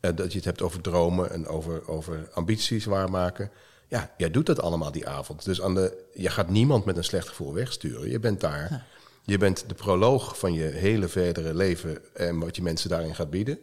[0.00, 3.50] Eh, dat je het hebt over dromen en over, over ambities waarmaken.
[3.88, 5.44] Ja, jij doet dat allemaal die avond.
[5.44, 8.10] Dus aan de, je gaat niemand met een slecht gevoel wegsturen.
[8.10, 8.86] Je bent daar.
[9.22, 13.30] Je bent de proloog van je hele verdere leven en wat je mensen daarin gaat
[13.30, 13.58] bieden.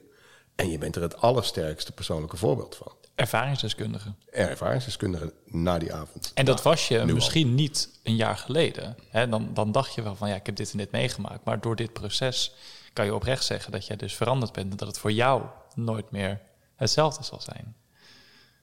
[0.55, 2.91] En je bent er het allersterkste persoonlijke voorbeeld van.
[3.17, 4.13] Ervaringsdeskundige.
[4.29, 6.31] Ervaringsdeskundige na die avond.
[6.33, 7.05] En dat was je al.
[7.05, 8.95] misschien niet een jaar geleden.
[9.09, 9.29] Hè?
[9.29, 11.43] Dan, dan dacht je wel van ja, ik heb dit en dit meegemaakt.
[11.43, 12.53] Maar door dit proces
[12.93, 14.71] kan je oprecht zeggen dat jij dus veranderd bent.
[14.71, 15.43] En dat het voor jou
[15.75, 16.41] nooit meer
[16.75, 17.75] hetzelfde zal zijn.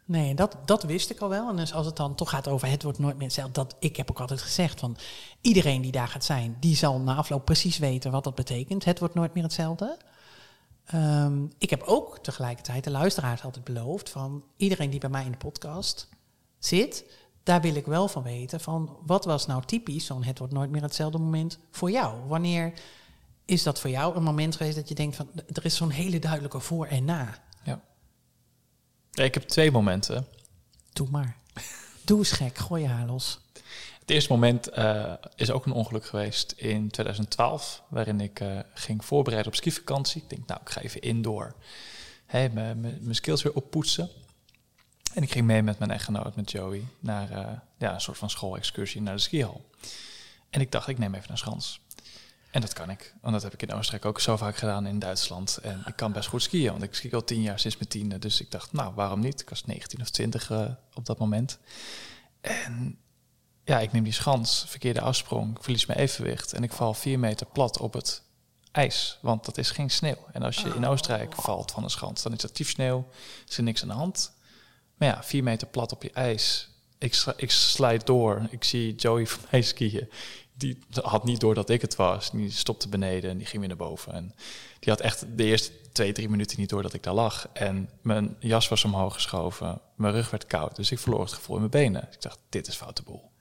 [0.05, 1.49] Nee, dat, dat wist ik al wel.
[1.49, 3.53] En dus als het dan toch gaat over het wordt nooit meer hetzelfde.
[3.53, 4.97] Dat, ik heb ook altijd gezegd van
[5.41, 8.85] iedereen die daar gaat zijn, die zal na afloop precies weten wat dat betekent.
[8.85, 9.97] Het wordt nooit meer hetzelfde.
[10.85, 15.31] Ehm, ik heb ook tegelijkertijd de luisteraars altijd beloofd van iedereen die bij mij in
[15.31, 16.09] de podcast
[16.59, 17.05] zit,
[17.43, 20.71] daar wil ik wel van weten van wat was nou typisch zo'n het wordt nooit
[20.71, 22.27] meer hetzelfde moment voor jou.
[22.27, 22.73] Wanneer
[23.45, 26.19] is dat voor jou een moment geweest dat je denkt van er is zo'n hele
[26.19, 27.39] duidelijke voor en na.
[27.63, 27.81] Ja.
[29.11, 30.27] Ja, Ik heb twee momenten.
[30.93, 31.37] Doe maar.
[32.05, 33.41] Doe eens gek, gooi je haar los.
[34.05, 39.05] Het eerste moment eh, is ook een ongeluk geweest in 2012, waarin ik eh, ging
[39.05, 40.23] voorbereiden op skivakantie.
[40.23, 41.55] Ik denk, nou, ik ga even indoor
[42.27, 44.11] hè, mijn- skills weer oppoetsen.
[45.15, 48.31] En ik ging mee met mijn echtgenoot, met Joey, naar eh, ja, een soort van
[48.31, 49.65] schoolexcursie naar de skihal.
[50.51, 51.81] En ik dacht, ik neem even naar Schans.
[52.51, 54.99] En dat kan ik, want dat heb ik in Oostenrijk ook zo vaak gedaan in
[54.99, 55.57] Duitsland.
[55.63, 58.19] En ik kan best goed skiën, want ik ski al tien jaar sinds mijn tiende.
[58.19, 59.41] Dus ik dacht, nou, waarom niet?
[59.41, 61.59] Ik was 19 of 20 eh, op dat moment.
[62.41, 62.99] En
[63.65, 67.19] ja, ik neem die schans, verkeerde afsprong, ik verlies mijn evenwicht en ik val vier
[67.19, 68.23] meter plat op het
[68.75, 70.27] ijs, want dat is geen sneeuw.
[70.33, 73.07] En als je in Oostenrijk valt van een schans, dan is dat sneeuw,
[73.49, 74.33] is er niks aan de hand.
[74.97, 79.27] Maar ja, vier meter plat op je ijs, ik, ik slijt door, ik zie Joey
[79.31, 80.09] voor mij skiën.
[80.57, 83.69] Die had niet door dat ik het was, die stopte beneden en die ging weer
[83.69, 84.13] naar boven.
[84.13, 84.35] En
[84.79, 87.49] die had echt de eerste twee, drie minuten niet door dat ik daar lag.
[87.53, 91.57] En mijn jas was omhoog geschoven, mijn rug werd koud, dus ik verloor het gevoel
[91.57, 92.09] in mijn benen.
[92.13, 93.33] Ik dacht, dit is foute boel.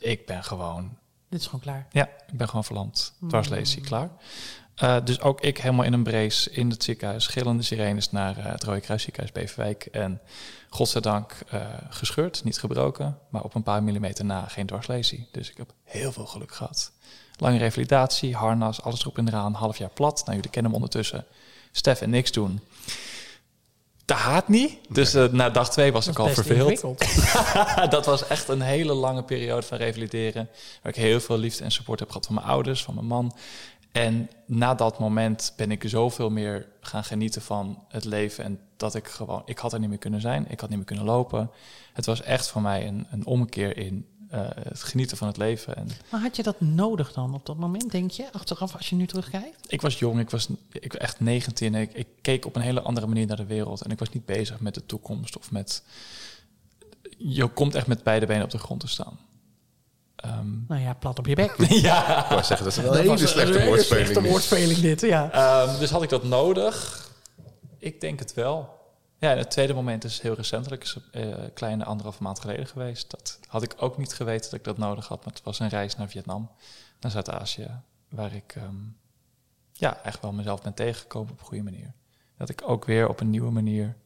[0.00, 0.96] Ik ben gewoon,
[1.28, 1.86] Dit is gewoon klaar.
[1.90, 3.12] ja, ik ben gewoon verlamd.
[3.28, 4.10] Dwarslesie, klaar.
[4.74, 7.26] Eh, dus ook ik helemaal in een brace in het ziekenhuis.
[7.26, 9.84] Gillende sirenes naar eh, het Rode Kruis ziekenhuis Beverwijk.
[9.84, 10.20] En
[10.68, 13.18] godzijdank eh gescheurd, niet gebroken.
[13.28, 15.28] Maar op een paar millimeter na geen dwarslesie.
[15.32, 16.92] Dus ik heb heel veel geluk gehad.
[17.36, 19.54] Lange revalidatie, harnas, alles erop en eraan.
[19.54, 20.22] Half jaar plat.
[20.24, 21.24] Nou, jullie kennen hem ondertussen.
[21.72, 22.60] Stef en niks doen.
[24.08, 24.78] De haat niet.
[24.88, 26.80] Dus eh, na dag twee was Dat ik al verveeld.
[27.90, 30.48] dat was echt een hele lange periode van revalideren.
[30.82, 33.36] Waar ik heel veel liefde en support heb gehad van mijn ouders, van mijn man.
[33.92, 38.44] En na dat moment ben ik zoveel meer gaan genieten van het leven.
[38.44, 40.46] En dat ik gewoon, ik had er niet meer kunnen zijn.
[40.48, 41.50] Ik had niet meer kunnen lopen.
[41.92, 45.76] Het was echt voor mij een, een omkeer in eh, het genieten van het leven.
[45.76, 48.32] En Maar had je dat nodig dan op dat moment, denk je?
[48.32, 49.72] Achteraf, als je nu terugkijkt?
[49.72, 51.74] ik was jong, ik was, ik was echt 19.
[51.74, 53.82] En ik, ik keek op een hele andere manier naar de wereld.
[53.82, 55.82] En ik was niet bezig met de toekomst of met.
[57.18, 59.18] Je komt echt met beide benen op de grond te staan.
[60.16, 61.54] Ehm, Nou ja, plat op je bek.
[61.68, 62.22] ja.
[62.22, 64.06] Ik wou zeggen, dat is wel een hele was slechte een woordspeling.
[64.06, 64.30] slechte dit.
[64.30, 65.30] woordspeling dit, ja.
[65.32, 67.06] Ehm, dus had ik dat nodig?
[67.78, 68.77] Ik denk het wel.
[69.20, 73.10] Ja, het tweede moment is heel recentelijk, is eh, een kleine anderhalve maand geleden geweest.
[73.10, 75.68] Dat had ik ook niet geweten dat ik dat nodig had, maar het was een
[75.68, 76.50] reis naar Vietnam,
[77.00, 77.70] naar Zuid-Azië,
[78.08, 78.76] waar ik ehm,
[79.72, 81.92] ja, echt wel mezelf ben tegengekomen op een goede manier.
[82.36, 83.96] Dat ik ook weer op een nieuwe manier,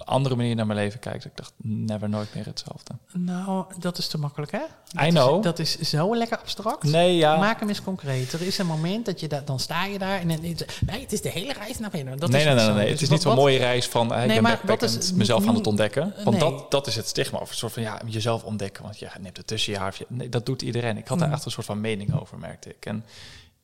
[0.00, 1.16] een andere manier naar mijn leven kijk.
[1.16, 2.94] Dat ik dacht, never, nooit meer hetzelfde.
[3.12, 4.58] Nou, dat is te makkelijk, hè?
[4.92, 5.42] Dat I is- know.
[5.42, 6.82] dat is zo lekker abstract.
[6.82, 7.36] Nee, ja.
[7.36, 8.32] Maak hem eens concreet.
[8.32, 11.00] Er is een moment dat je da- dan sta je daar en is het- nee,
[11.00, 12.18] het is de hele reis naar binnen.
[12.18, 12.72] Dat nee, is nee, nee, zo.
[12.72, 12.82] nee.
[12.82, 15.46] Dus Het is niet zo'n mooie reis van eh, ik Nee, maar wat is- mezelf
[15.46, 16.14] aan het ontdekken.
[16.24, 16.50] Want nee.
[16.50, 17.38] dat, dat is het stigma.
[17.38, 18.82] Of een soort van ja, jezelf ontdekken.
[18.82, 19.94] Want je neemt het tussen je haar.
[19.98, 20.96] je- Nee, dat doet iedereen.
[20.96, 21.34] Ik had daar Mm.
[21.34, 22.86] echt een soort van mening over, merkte ik.
[22.86, 23.04] En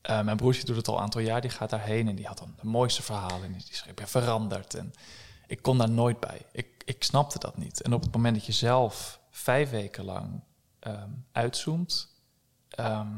[0.02, 1.40] eh, mijn broertje doet het al een aantal jaar.
[1.40, 3.42] Die gaat daarheen en die had dan de mooiste verhalen.
[3.44, 4.74] En die schreef, ben veranderd.
[4.74, 4.94] En
[5.54, 6.46] ik kon daar nooit bij.
[6.52, 7.82] Ik, ik snapte dat niet.
[7.82, 10.40] En op het moment dat je zelf vijf weken lang
[10.78, 12.08] ehm, uitzoomt...
[12.68, 13.16] ehm,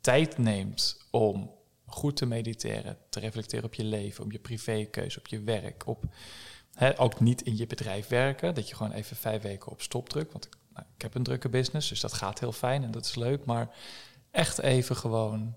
[0.00, 1.50] tijd neemt om
[1.86, 6.04] goed te mediteren, te reflecteren op je leven, op je privékeuze, op je werk, op
[6.96, 10.32] ook niet in je bedrijf werken, dat je gewoon even vijf weken op stop drukt,
[10.32, 13.04] want ik, nou, ik heb een drukke business, dus dat gaat heel fijn en dat
[13.04, 13.76] is leuk, maar
[14.30, 15.54] echt even gewoon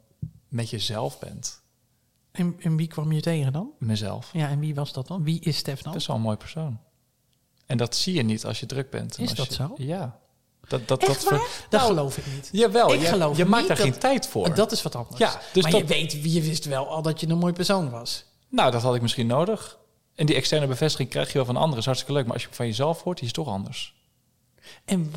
[0.48, 1.63] met jezelf bent,
[2.34, 3.70] En, en wie kwam je tegen dan?
[3.80, 4.30] mezelf.
[4.34, 5.24] Ja, en wie was dat dan?
[5.24, 5.92] Wie is Stef dan?
[5.92, 6.80] Dat is wel een mooi persoon.
[7.66, 9.18] En dat zie je niet als je druk bent.
[9.18, 9.74] En Is als dat je- zo?
[9.78, 10.20] Ja.
[10.68, 11.40] Dat, dat, Echt dat waar?
[11.40, 12.50] ver- Dat Nou, geloof ik niet.
[12.52, 14.56] Jawel, Ik je, geloof je maakt daar geen tijd voor.
[14.56, 15.18] Dat is wat anders.
[15.18, 17.90] Ja, dus maar dat- je, weet, je wist wel al dat je een mooi persoon
[17.90, 18.26] was.
[18.50, 19.80] Nou, dat had ik misschien nodig.
[20.16, 21.78] En die externe bevestiging krijg je wel van anderen.
[21.80, 22.26] is hartstikke leuk.
[22.26, 23.96] Maar als je van jezelf hoort, die is toch anders.
[24.86, 25.12] En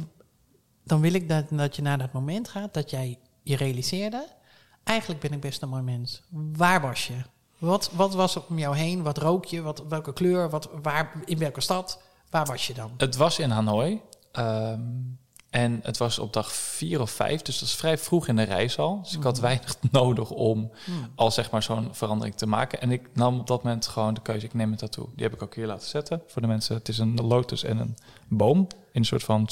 [0.85, 4.27] dan wil ik dat, dat je naar dat moment gaat dat jij je realiseerde...
[4.87, 6.23] eigenlijk ben ik best een mooi mens.
[6.31, 7.15] Waar was je?
[7.59, 9.03] Wat, wat was er om jou heen?
[9.03, 9.63] Wat rook je?
[9.63, 10.51] Wat, welke kleur?
[10.51, 12.03] Wat, waar, in welke stad?
[12.31, 12.91] Waar was je dan?
[12.97, 14.01] Het was in Hanoi.
[14.33, 14.81] ehm,
[15.51, 17.43] en het was op dag vier of vijf.
[17.43, 19.01] Dus dat is vrij vroeg in de reis al.
[19.03, 20.71] Dus ik had weinig nodig om
[21.15, 22.81] al zeg maar zo'n verandering te maken.
[22.81, 24.47] En ik nam op dat moment gewoon de keuze.
[24.47, 25.11] Ik neem een tattoo.
[25.15, 26.77] Die heb ik ook hier laten zetten voor de mensen.
[26.77, 27.97] Het is een lotus en een
[28.29, 28.59] boom.
[28.93, 29.49] In een soort van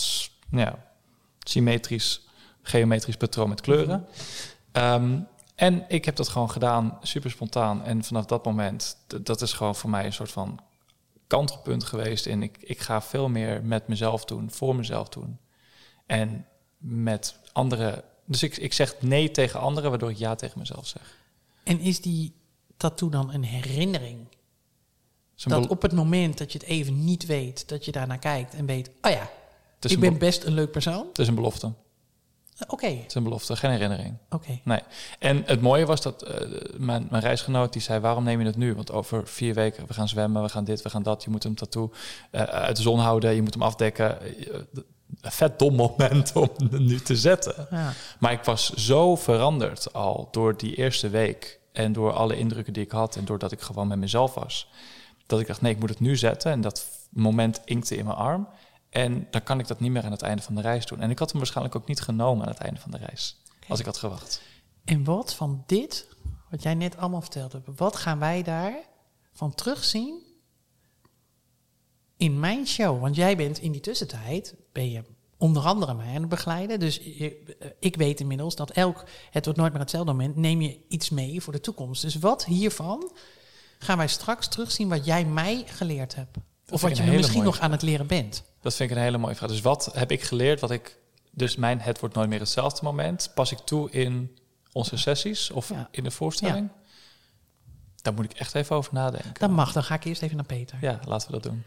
[0.50, 0.78] ja,
[1.38, 2.20] symmetrisch,
[2.62, 4.06] geometrisch patroon met kleuren.
[4.74, 5.18] Ehm,
[5.54, 7.84] en ik heb dat gewoon gedaan, super spontaan.
[7.84, 10.60] En vanaf dat moment, dat is gewoon voor mij een soort van
[11.26, 12.26] kantelpunt geweest.
[12.26, 15.38] En ik, ik ga veel meer met mezelf doen, voor mezelf doen.
[16.06, 16.46] En
[16.78, 18.02] met anderen.
[18.24, 21.18] Dus ik, ik zeg nee tegen anderen, waardoor ik ja tegen mezelf zeg.
[21.62, 22.32] En is die
[22.76, 24.28] tattoo dan een herinnering?
[25.34, 28.66] Dat op het moment dat je het even niet weet, dat je daarnaar kijkt en
[28.66, 28.90] weet...
[29.02, 29.30] oh ja,
[29.80, 31.06] ik ben best een leuk persoon.
[31.06, 31.72] het is een belofte.
[32.58, 34.16] Eh, Oké, Het is een belofte, geen herinnering.
[34.30, 34.58] oké.
[34.64, 34.80] Nee.
[35.18, 38.56] En het mooie was dat eh, mijn, mijn reisgenoot die zei: waarom neem je het
[38.56, 38.74] nu?
[38.74, 41.24] Want over vier weken, we gaan zwemmen, we gaan dit, we gaan dat.
[41.24, 41.92] Je moet hem tattoo
[42.30, 44.18] eh, uit de zon houden, je moet hem afdekken.
[45.20, 47.66] Een vet dom moment om hem nu te zetten.
[47.70, 47.92] Ja.
[48.18, 51.60] Maar ik was zo veranderd al door die eerste week.
[51.72, 53.16] En door alle indrukken die ik had.
[53.16, 54.68] En doordat ik gewoon met mezelf was.
[55.26, 56.52] Dat ik dacht, nee, ik moet het nu zetten.
[56.52, 58.48] En dat moment inkte in mijn arm.
[58.94, 61.00] En dan kan ik dat niet meer aan het einde van de reis doen.
[61.00, 63.36] En ik had hem waarschijnlijk ook niet genomen aan het einde van de reis.
[63.68, 64.42] Als ik had gewacht.
[64.84, 66.08] En wat van dit,
[66.50, 68.74] wat jij net allemaal vertelde, wat gaan wij daar
[69.32, 70.22] van terugzien
[72.16, 73.00] in mijn show?
[73.00, 75.04] Want jij bent in die tussentijd, ben je
[75.36, 76.80] onder andere mij aan het begeleiden.
[76.80, 80.60] Dus je- eh, ik weet inmiddels dat elk, het wordt nooit meer hetzelfde moment, neem
[80.60, 82.02] je iets mee voor de toekomst.
[82.02, 83.12] Dus wat hiervan
[83.78, 86.36] gaan wij straks terugzien wat jij mij geleerd hebt?
[86.74, 88.44] Of wat je misschien nog aan het leren bent?
[88.60, 89.48] Dat vind ik een hele mooie vraag.
[89.48, 90.60] Dus wat heb ik geleerd?
[90.60, 90.98] Wat ik,
[91.30, 93.30] dus mijn het wordt nooit meer hetzelfde moment.
[93.34, 94.36] Pas ik toe in
[94.72, 95.88] onze sessies of Ja.
[95.90, 96.68] in de voorstelling?
[98.02, 99.34] Daar moet ik echt even over nadenken.
[99.34, 100.78] Dat mag, dan ga ik eerst even naar Peter.
[100.80, 101.64] Ja, laten we dat doen.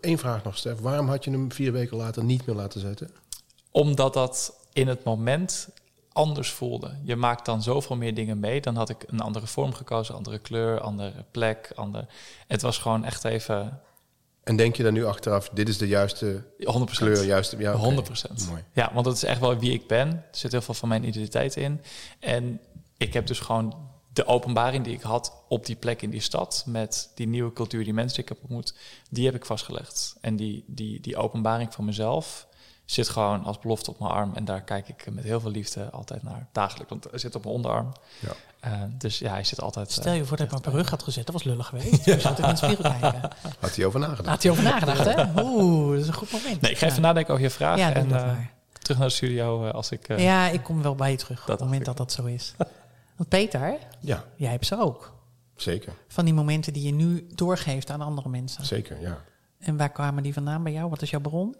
[0.00, 0.78] Eén vraag nog, Stef.
[0.78, 3.10] Waarom had je hem vier weken later niet meer laten zetten?
[3.70, 5.68] Omdat dat in het moment
[6.12, 6.96] anders voelde.
[7.02, 8.60] Je maakt dan zoveel meer dingen mee.
[8.60, 11.72] Dan had ik een andere vorm gekozen, andere kleur, andere plek.
[11.74, 12.06] Ander...
[12.46, 13.80] Het was gewoon echt even
[14.42, 16.64] En denk je dan nu achteraf, dit is de juiste 100%.
[16.84, 17.56] kleur, juiste...
[17.58, 18.02] Ja, oké.
[18.02, 18.48] 100%.
[18.48, 18.64] Mooi.
[18.72, 20.08] Ja, want dat is echt wel wie ik ben.
[20.08, 21.80] Er zit heel veel van mijn identiteit in.
[22.18, 22.60] En
[22.96, 26.64] ik heb dus gewoon de openbaring die ik had op die plek in die stad...
[26.66, 28.74] met die nieuwe cultuur, die mensen die ik heb ontmoet...
[29.10, 30.16] die heb ik vastgelegd.
[30.20, 32.46] En die, die, die openbaring van mezelf
[32.92, 34.30] zit gewoon als belofte op mijn arm.
[34.34, 36.90] En daar kijk ik met heel veel liefde altijd naar, dagelijks.
[36.90, 37.92] Want hij zit op mijn onderarm.
[38.20, 38.32] Ja.
[38.60, 39.88] Eh, dus ja, hij zit altijd...
[39.88, 41.66] eh, Stel je voor dat ik me op mijn rug had gezet, dat was lullig
[41.66, 42.04] geweest.
[42.04, 43.20] Je zou in de spiegel kijken.
[43.60, 44.28] Had hij over nagedacht?
[44.28, 45.42] Had hij over nagedacht, hè?
[45.42, 46.60] Oeh, dat is een goed moment.
[46.60, 47.02] Nee, ik ga even ja.
[47.06, 47.78] nadenken over je vraag.
[47.78, 48.50] Ja, en eh, maar.
[48.72, 50.08] terug naar de studio eh, als ik...
[50.08, 51.86] eh, Ja, ik kom wel bij je terug op het moment ik.
[51.86, 52.54] dat dat zo is.
[53.16, 55.12] Want Peter, Ja, jij hebt ze ook.
[55.56, 55.92] zeker.
[56.08, 58.66] Van die momenten die je nu doorgeeft aan andere mensen.
[58.66, 59.18] Zeker, ja.
[59.58, 60.90] En waar kwamen die vandaan bij jou?
[60.90, 61.56] Wat is jouw bron?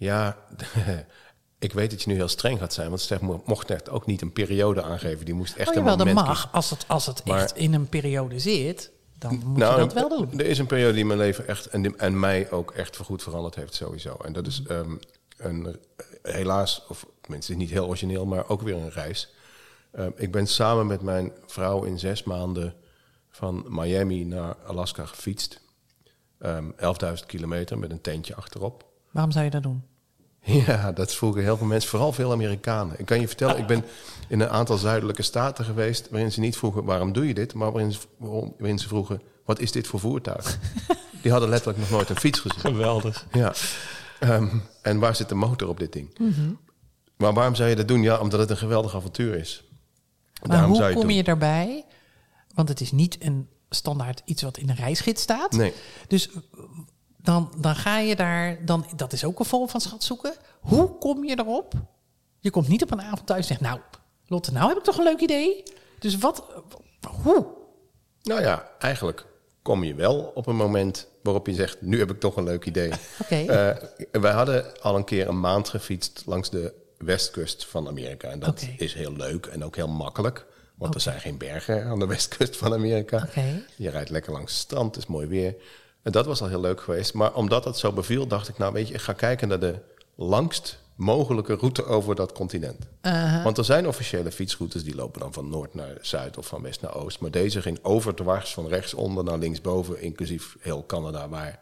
[0.00, 0.36] Ja,
[1.58, 2.88] ik weet dat je nu heel streng gaat zijn.
[2.88, 5.24] Want Stef mo- mocht echt ook niet een periode aangeven.
[5.24, 6.48] Die moest echt oh een jawel, dat moment mag.
[6.52, 9.92] Als het, als het Maar- echt in een periode zit, dan moet Nou, je dat
[9.92, 10.38] wel doen.
[10.38, 13.22] Er is een periode die mijn leven echt en, die- en mij ook echt voorgoed
[13.22, 14.14] veranderd heeft, sowieso.
[14.16, 14.96] En dat is ehm,
[15.36, 15.76] een,
[16.22, 19.34] helaas, of tenminste niet heel origineel, maar ook weer een reis.
[19.92, 22.74] Ehm, ik ben samen met mijn vrouw in zes maanden
[23.30, 25.60] van Miami naar Alaska gefietst.
[26.38, 28.88] Ehm 11.000 kilometer met een tentje achterop.
[29.10, 29.82] Waarom zou je dat doen?
[30.66, 32.94] Ja, dat vroegen heel veel mensen, vooral veel Amerikanen.
[32.98, 33.84] Ik kan je vertellen, ik ben
[34.28, 36.08] in een aantal zuidelijke staten geweest...
[36.10, 37.54] waarin ze niet vroegen, waarom doe je dit?
[37.54, 40.58] Maar waarin ze, waarom- waarin ze vroegen, wat is dit voor voertuig?
[41.22, 42.60] Die hadden letterlijk nog nooit een fiets gezien.
[42.60, 43.26] Geweldig.
[43.32, 43.52] Ja.
[44.20, 44.48] Ehm,
[44.82, 46.18] en waar zit de motor op dit ding?
[47.16, 48.02] Maar waarom zou je dat doen?
[48.02, 49.64] Ja, omdat het een geweldig avontuur is.
[50.40, 51.16] Maar Daarom hoe zou je het kom doen.
[51.16, 51.84] je daarbij?
[52.54, 55.52] Want het is niet een standaard iets wat in een reisgids staat.
[55.52, 55.72] Nee.
[56.08, 56.28] Dus
[57.22, 60.34] dan, dan ga je daar, dan, dat is ook een vorm van schat zoeken.
[60.60, 61.74] Hoe kom je erop?
[62.38, 63.80] Je komt niet op een avond thuis en zegt, nou,
[64.26, 65.62] Lotte, nou heb ik toch een leuk idee.
[65.98, 66.44] Dus wat,
[67.22, 67.46] hoe?
[68.22, 69.26] Nou ja, eigenlijk
[69.62, 71.80] kom je wel op een moment waarop je zegt...
[71.80, 72.92] nu heb ik toch een leuk idee.
[73.22, 73.34] Oké.
[73.34, 73.76] Eh,
[74.20, 78.28] wij hadden al een keer een maand gefietst langs de westkust van Amerika.
[78.28, 80.46] En dat is heel leuk en ook heel makkelijk.
[80.76, 83.24] Want er zijn geen bergen aan de westkust van Amerika.
[83.28, 83.62] Oké.
[83.76, 85.54] Je rijdt lekker langs het strand, het is mooi weer.
[86.02, 87.14] En dat was al heel leuk geweest.
[87.14, 88.58] Maar omdat dat zo beviel, dacht ik...
[88.58, 89.78] nou weet je, ik ga kijken naar de
[90.14, 92.86] langst mogelijke route over dat continent.
[93.44, 96.80] Want er zijn officiële fietsroutes die lopen dan van noord naar zuid of van west
[96.80, 97.20] naar oost.
[97.20, 101.60] Maar deze ging overdwars van rechtsonder naar linksboven, inclusief heel Canada, waar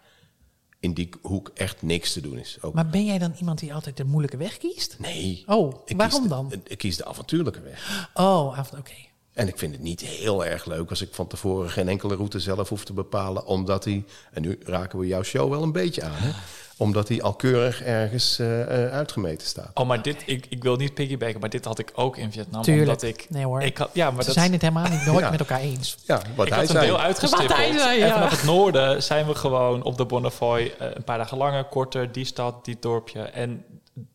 [0.80, 2.58] in die hoek echt niks te doen is.
[2.60, 4.96] Ook Maar ben jij dan iemand die altijd de moeilijke weg kiest?
[4.98, 5.42] nee.
[5.46, 6.52] Oh, waarom de- dan?
[6.64, 8.08] Ik kies de avontuurlijke weg.
[8.14, 8.92] Oh, oké.
[9.38, 12.40] En ik vind het niet heel erg leuk als ik van tevoren geen enkele route
[12.40, 13.46] zelf hoef te bepalen.
[13.46, 16.30] Omdat die, en nu raken we jouw show wel een beetje aan, hè?
[16.76, 19.70] Omdat die al keurig ergens eh, eh, uitgemeten staat.
[19.74, 22.62] Oh, maar dit, ik, ik wil niet piggybacken, maar dit had ik ook in Vietnam.
[22.62, 22.86] Tuurlijk.
[22.88, 23.62] Omdat ik, Nee hoor.
[23.62, 25.30] ik had, ja, maar Ze dat, zijn het helemaal niet nooit Ja.
[25.30, 25.96] met elkaar eens.
[26.06, 26.86] Ja, wat ik hij had een zei.
[26.86, 27.48] deel uitgestippeld.
[27.48, 28.12] Wat hij zei, En ja.
[28.14, 32.12] vanaf het noorden zijn we gewoon op de Bonnefoy eh, een paar dagen langer, korter,
[32.12, 33.20] die stad, die dorpje.
[33.22, 33.64] En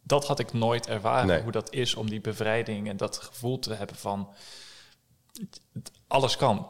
[0.03, 1.41] dat had ik nooit ervaren, Nee.
[1.41, 4.27] hoe dat is om die bevrijding en dat gevoel te hebben van
[6.07, 6.67] alles kan.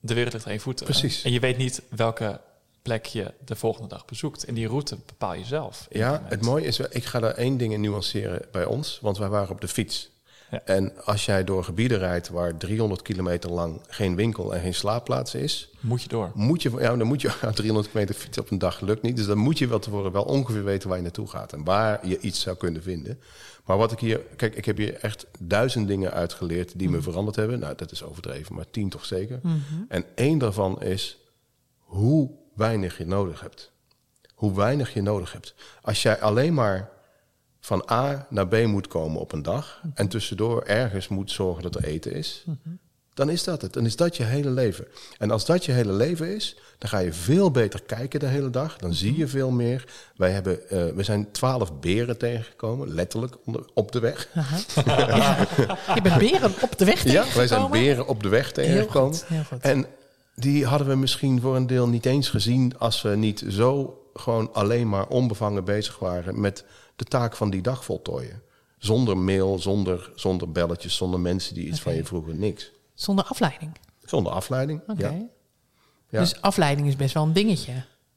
[0.00, 0.84] De wereld ligt aan je voeten.
[0.84, 1.22] Precies.
[1.22, 2.40] En je weet niet welke
[2.82, 4.44] plek je de volgende dag bezoekt.
[4.44, 5.86] En die route bepaal je zelf.
[5.90, 9.28] Ja, het mooie is, ik ga daar één ding in nuanceren bij ons, want wij
[9.28, 10.10] waren op de fiets.
[10.50, 10.60] Ja.
[10.64, 15.34] En als jij door gebieden rijdt waar 300 kilometer lang geen winkel en geen slaapplaats
[15.34, 16.30] is, Moet je door.
[16.34, 19.16] moet je, ja, dan moet je 300 kilometer fietsen op een dag lukt niet.
[19.16, 22.06] Dus dan moet je wel tevoren wel ongeveer weten waar je naartoe gaat en waar
[22.08, 23.20] je iets zou kunnen vinden.
[23.64, 27.36] Maar wat ik hier, kijk, ik heb hier echt duizend dingen uitgeleerd die me veranderd
[27.36, 27.58] hebben.
[27.58, 29.40] Nou, dat is overdreven, maar tien toch zeker.
[29.88, 31.18] En één daarvan is
[31.78, 33.72] hoe weinig je nodig hebt.
[34.34, 35.54] Hoe weinig je nodig hebt.
[35.82, 36.90] Als jij alleen maar
[37.66, 41.74] van A naar B moet komen op een dag en tussendoor ergens moet zorgen dat
[41.74, 42.44] er eten is,
[43.14, 43.72] dan is dat het.
[43.72, 44.86] Dan is dat je hele leven.
[45.18, 48.50] En als dat je hele leven is, dan ga je veel beter kijken de hele
[48.50, 48.76] dag.
[48.76, 49.84] Dan zie je veel meer.
[50.16, 54.28] Wij hebben, eh, we zijn twaalf beren tegengekomen, letterlijk onder- op de weg.
[54.34, 55.36] Ja.
[55.94, 57.70] Je bent beren op de weg Ja, wij zijn tegengekomen?
[57.80, 59.14] beren op de weg Heel tegengekomen.
[59.14, 59.60] goed, heel goed.
[59.60, 59.86] En
[60.34, 64.52] die hadden we misschien voor een deel niet eens gezien als we niet zo gewoon
[64.52, 66.64] alleen maar onbevangen bezig waren met
[66.96, 68.42] de taak van die dag voltooien.
[68.78, 72.72] Zonder mail, zonder, zonder belletjes, zonder mensen die iets van je vroegen, niks.
[72.94, 73.72] Zonder afleiding.
[74.04, 74.80] Zonder afleiding.
[74.86, 75.08] Oké.
[75.08, 75.26] Ja.
[76.08, 76.20] Ja.
[76.20, 77.72] Dus afleiding is best wel een dingetje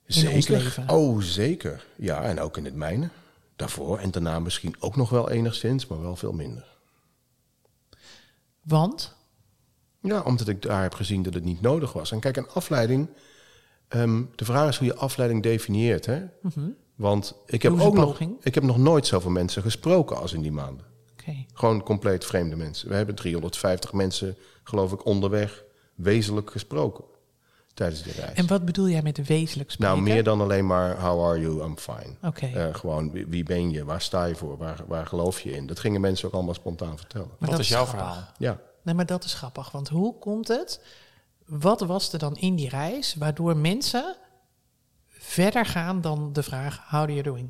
[0.05, 0.51] in ons Zeker.
[0.63, 0.89] leven.
[0.89, 1.85] Oh, zeker.
[1.97, 3.09] Ja, en ook in het mijne.
[3.55, 6.77] Daarvoor en daarna misschien ook nog wel enigszins, maar wel veel minder.
[8.61, 9.15] Want?
[10.01, 12.11] Ja, omdat ik daar heb gezien dat het niet nodig was.
[12.11, 13.07] En kijk, een afleiding.
[13.87, 16.05] ehm, de vraag is hoe je afleiding definieert.
[16.05, 16.23] Hè?
[16.99, 20.51] Want ik heb ook nog, ik heb nog nooit zoveel mensen gesproken als in die
[20.51, 20.85] maanden.
[21.19, 21.45] Oké.
[21.53, 22.89] Gewoon compleet vreemde mensen.
[22.89, 25.63] We hebben 350 mensen, geloof ik, onderweg
[25.95, 27.03] wezenlijk gesproken
[27.73, 28.37] tijdens die reis.
[28.37, 29.95] En wat bedoel jij met wezenlijk spreken?
[29.95, 32.15] nou, meer dan alleen maar how are you, I'm fine.
[32.23, 32.45] Oké.
[32.45, 35.67] Eh, gewoon wie, wie ben je, waar sta je voor, waar, waar geloof je in?
[35.67, 37.27] Dat gingen mensen ook allemaal spontaan vertellen.
[37.27, 38.07] Maar Wat dat is jouw grappig.
[38.07, 38.31] verhaal?
[38.37, 38.59] Ja.
[38.83, 39.71] Nee, maar dat is grappig.
[39.71, 40.81] Want hoe komt het?
[41.45, 44.15] Wat was er dan in die reis waardoor mensen
[45.29, 47.49] verder gaan dan de vraag: How are you doing?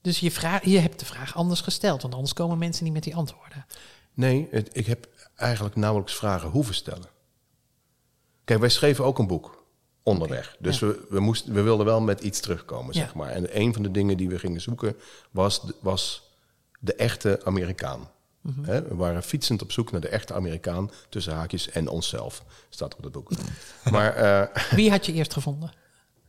[0.00, 3.02] Dus je, vraag, je hebt de vraag anders gesteld, want anders komen mensen niet met
[3.02, 3.66] die antwoorden.
[4.14, 7.08] Nee, het- ik heb eigenlijk nauwelijks vragen hoeven stellen.
[8.44, 9.64] Kijk, wij schreven ook een boek
[10.02, 10.56] onderweg.
[10.58, 10.86] Dus ja.
[10.86, 13.00] we, we, moesten, we wilden wel met iets terugkomen, Ja.
[13.00, 13.30] zeg maar.
[13.30, 14.96] En een van de dingen die we gingen zoeken
[15.30, 16.30] was de, was
[16.78, 18.10] de echte Amerikaan.
[18.40, 18.60] Mhm.
[18.62, 23.02] We waren fietsend op zoek naar de echte Amerikaan, tussen haakjes en onszelf, staat op
[23.02, 23.30] het boek.
[23.90, 25.72] maar eh, Wie had je eerst gevonden?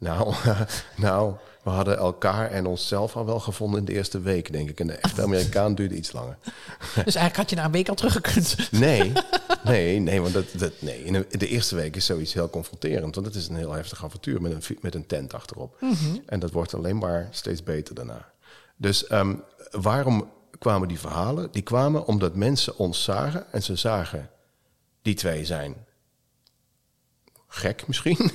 [0.02, 0.36] Nou,
[0.96, 4.80] nou, we hadden elkaar en onszelf al wel gevonden in de eerste week, denk ik.
[4.80, 6.38] En de echte Amerikaan duurde iets langer.
[7.06, 8.56] Dus eigenlijk had je na een week al teruggekund.
[8.72, 9.12] Nee,
[9.64, 11.04] nee, nee, want dat, dat, nee.
[11.04, 13.16] In de, eerste week is zoiets heel confronterend.
[13.16, 15.78] Want het is een heel heftig avontuur met een, met een tent achterop.
[16.26, 18.32] En dat wordt alleen maar steeds beter daarna.
[18.78, 19.36] Dus ehm,
[19.72, 21.48] waarom kwamen die verhalen?
[21.52, 23.52] Die kwamen omdat mensen ons zagen.
[23.52, 24.30] En ze zagen,
[25.02, 25.76] die twee zijn
[27.48, 28.32] gek misschien.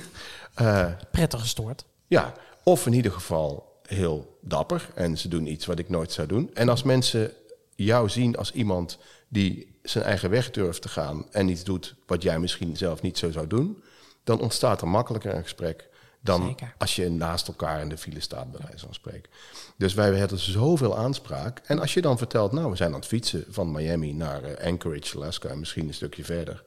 [0.57, 1.85] Eh, Prettig gestoord.
[2.07, 6.27] ja, of in ieder geval heel dapper en ze doen iets wat ik nooit zou
[6.27, 6.49] doen.
[6.53, 7.31] En als mensen
[7.75, 12.21] jou zien als iemand die zijn eigen weg durft te gaan en iets doet wat
[12.23, 13.83] jij misschien zelf niet zo zou doen,
[14.23, 15.89] dan ontstaat er makkelijker een gesprek
[16.21, 16.73] dan Zeker.
[16.77, 19.29] als je naast elkaar in de file staat, bij wijze van spreken.
[19.77, 21.61] Dus wij hadden zoveel aanspraak.
[21.65, 24.67] En als je dan vertelt, nou, we zijn aan het fietsen van Miami naar eh,
[24.71, 26.63] Anchorage, Alaska en misschien een stukje verder,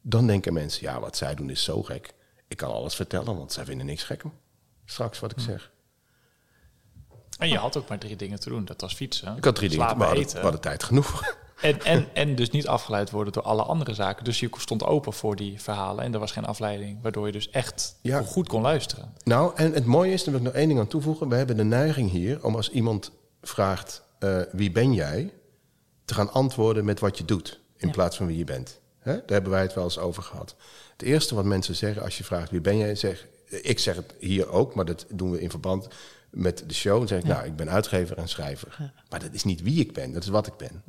[0.00, 2.12] dan denken mensen, ja, wat zij doen is zo gek.
[2.52, 4.30] Ik kan alles vertellen, want zij vinden niks gekker.
[4.84, 5.70] Straks wat ik zeg.
[7.38, 8.64] En je had ook maar drie dingen te doen.
[8.64, 10.36] Dat was fietsen, Ik had drie dingen, slapen, we hadden, eten.
[10.36, 11.34] we hadden tijd genoeg.
[11.60, 14.24] En, en, en dus niet afgeleid worden door alle andere zaken.
[14.24, 17.02] Dus je stond open voor die verhalen en er was geen afleiding.
[17.02, 18.22] Waardoor je dus echt Ja.
[18.22, 19.14] goed kon luisteren.
[19.24, 21.28] Nou, en het mooie is, daar wil ik nog één ding aan toevoegen.
[21.28, 25.32] We hebben de neiging hier om als iemand vraagt, eh, wie ben jij?
[26.04, 27.92] Te gaan antwoorden met wat je doet, in Ja.
[27.94, 28.80] plaats van wie je bent.
[29.02, 29.12] Hè?
[29.12, 30.54] Daar hebben wij het wel eens over gehad.
[30.92, 32.94] Het eerste wat mensen zeggen als je vraagt, wie ben jij?
[32.94, 35.88] Zeg, ik zeg het hier ook, maar dat doen we in verband.
[36.30, 36.98] met de show.
[36.98, 38.92] Dan zeg ik, nou, ik ben uitgever en schrijver.
[39.08, 40.82] Maar dat is niet wie ik ben, dat is wat ik ben.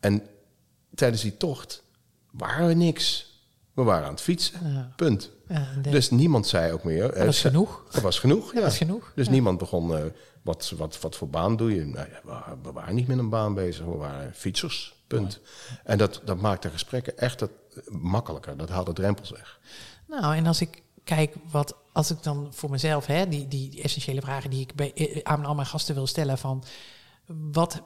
[0.00, 0.22] En
[0.94, 1.82] tijdens die tocht
[2.30, 3.27] waren we niks.
[3.78, 5.30] We waren aan het fietsen, punt.
[5.82, 7.02] dus niemand zei ook meer...
[7.02, 7.84] Dat was genoeg.
[7.90, 8.54] Dat was genoeg, ja.
[8.54, 9.12] Dat was genoeg.
[9.14, 9.90] Dus niemand begon...
[9.90, 10.04] Uh,
[10.42, 11.84] wat, wat, wat voor baan doe je?
[11.84, 12.08] Nou
[12.62, 13.84] we, waren niet met een baan bezig.
[13.84, 15.40] We waren fietsers, punt.
[15.84, 17.50] En dat, dat maakt de gesprekken echt het,
[17.88, 18.56] makkelijker.
[18.56, 19.60] Dat haalt de drempels weg.
[20.06, 21.76] Nou, en als ik kijk wat...
[21.92, 25.44] Als ik dan voor mezelf, hè, die, die essentiële vragen die ik bij, eh, aan
[25.44, 26.64] al mijn gasten wil stellen van...
[27.52, 27.82] Wat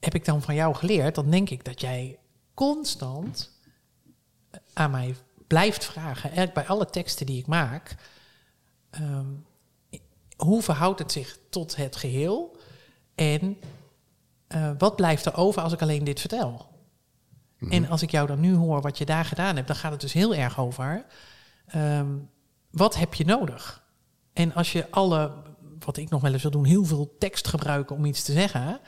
[0.00, 1.14] heb ik dan van jou geleerd?
[1.14, 2.18] Dan denk ik dat jij
[2.54, 3.55] constant
[4.76, 5.14] aan mij
[5.46, 7.96] blijft vragen, eigenlijk bij alle teksten die ik maak,
[8.90, 9.26] ehm,
[10.36, 12.56] hoe verhoudt het zich tot het geheel
[13.14, 13.56] en
[14.48, 16.66] uh, wat blijft er over als ik alleen dit vertel?
[17.58, 17.72] Mhm.
[17.72, 20.00] En als ik jou dan nu hoor wat je daar gedaan hebt, dan gaat het
[20.00, 21.06] dus heel erg over
[21.66, 22.14] ehm,
[22.70, 23.84] wat heb je nodig?
[24.32, 25.32] En als je alle,
[25.78, 28.80] wat ik nog wel eens wil doen, heel veel tekst gebruiken om iets te zeggen,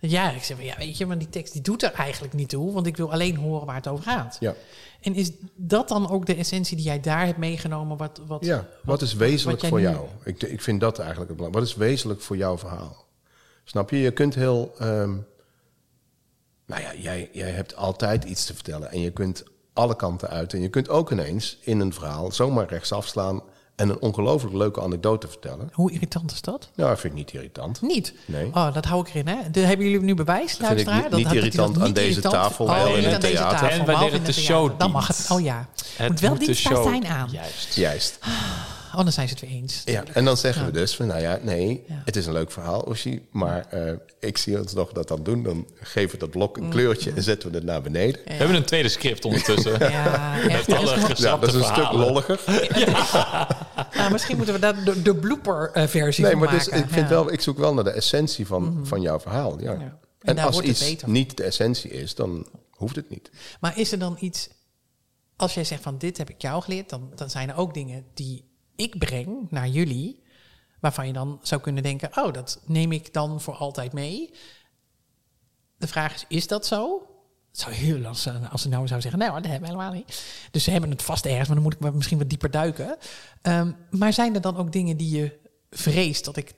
[0.00, 2.48] ja, ik zeg van ja, weet je, maar die tekst die doet er eigenlijk niet
[2.48, 4.36] toe, want ik wil alleen horen waar het over gaat.
[4.40, 4.54] Ja.
[5.00, 7.96] En is dat dan ook de essentie die jij daar hebt meegenomen?
[7.96, 10.06] Wat, wat, ja, wat, is wezenlijk voor jou?
[10.24, 11.54] Ik, ik vind dat eigenlijk het belang.
[11.54, 13.06] Wat is wezenlijk voor jouw verhaal?
[13.64, 13.98] Snap je?
[13.98, 14.74] Je kunt heel.
[14.78, 15.16] Ehm,
[16.66, 20.52] nou ja, jij, jij hebt altijd iets te vertellen en je kunt alle kanten uit.
[20.52, 23.42] En je kunt ook ineens in een verhaal zomaar rechtsaf slaan
[23.80, 25.68] en een ongelooflijk leuke anekdote vertellen.
[25.72, 26.70] Hoe irritant is dat?
[26.74, 27.82] Nou, dat vind ik niet irritant.
[27.82, 28.14] Niet?
[28.24, 28.46] Nee.
[28.46, 29.50] Oh, dat hou ik erin, hè?
[29.50, 32.34] De, hebben jullie nu bewijs, dat Vind ik niet, niet irritant aan deze irritant.
[32.34, 33.68] tafel, oh, wel in een theater.
[33.68, 35.68] En wanneer het de show Dan mag het, oh ja.
[35.96, 37.28] Het moet wel dienstbaar zijn aan.
[37.32, 37.74] Juist.
[37.74, 38.18] Juist.
[38.94, 39.82] Oh, dan zijn ze het weer eens.
[39.84, 42.80] Ja, en dan zeggen we dus van, nou ja, nee, het is een leuk verhaal,
[42.80, 45.42] Oshi, maar uh, ik zie ons nog dat dan doen.
[45.42, 46.70] Dan geven we dat blok een mm.
[46.70, 48.20] kleurtje en zetten we het naar beneden.
[48.24, 49.90] We hebben een tweede script ondertussen.
[49.90, 52.40] ja, echt, alle ja, dat is een stuk lolliger.
[52.74, 53.48] Ja.
[54.00, 57.40] nou, misschien moeten we daar de, de blooper-versie nee, maar dus, ik, vind wel, ik
[57.40, 58.86] zoek wel naar de essentie van, mm -hmm.
[58.86, 59.60] van jouw verhaal.
[59.60, 59.72] Ja.
[59.72, 63.30] En, en als iets niet de essentie is, dan hoeft het niet.
[63.60, 64.48] Maar is er dan iets,
[65.36, 68.06] als jij zegt van dit heb ik jou geleerd, dan, dan zijn er ook dingen
[68.14, 70.22] die ik breng naar jullie,
[70.80, 74.34] waarvan je dan zou kunnen denken, oh, dat neem ik dan voor altijd mee.
[75.76, 77.06] De vraag is, is dat zo?
[77.50, 80.22] Zou heel zijn als ze nou zou zeggen, nou, dat hebben we helemaal niet.
[80.50, 82.96] Dus ze hebben het vast ergens, maar dan moet ik misschien wat dieper duiken.
[83.42, 85.38] Um, maar zijn er dan ook dingen die je
[85.70, 86.54] vreest dat ik,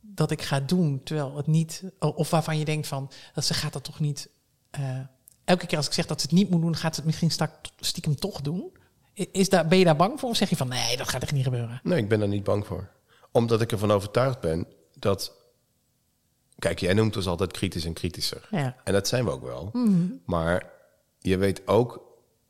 [0.00, 3.72] dat ik ga doen, terwijl het niet, of waarvan je denkt van, dat ze gaat
[3.72, 4.28] dat toch niet...
[4.80, 4.98] Uh,
[5.44, 7.48] elke keer als ik zeg dat ze het niet moet doen, gaat ze het misschien
[7.80, 8.72] stiekem toch doen.
[9.14, 10.28] Is daar, ben je daar bang voor?
[10.28, 11.80] Of zeg je van nee, dat gaat echt niet gebeuren?
[11.82, 12.90] Nee, ik ben daar niet bang voor.
[13.32, 15.32] Omdat ik ervan overtuigd ben dat.
[16.58, 18.48] Kijk, jij noemt ons altijd kritisch en kritischer.
[18.50, 18.76] Ja.
[18.84, 19.70] En dat zijn we ook wel.
[19.72, 20.06] Mhm.
[20.24, 20.70] Maar
[21.18, 22.00] je weet ook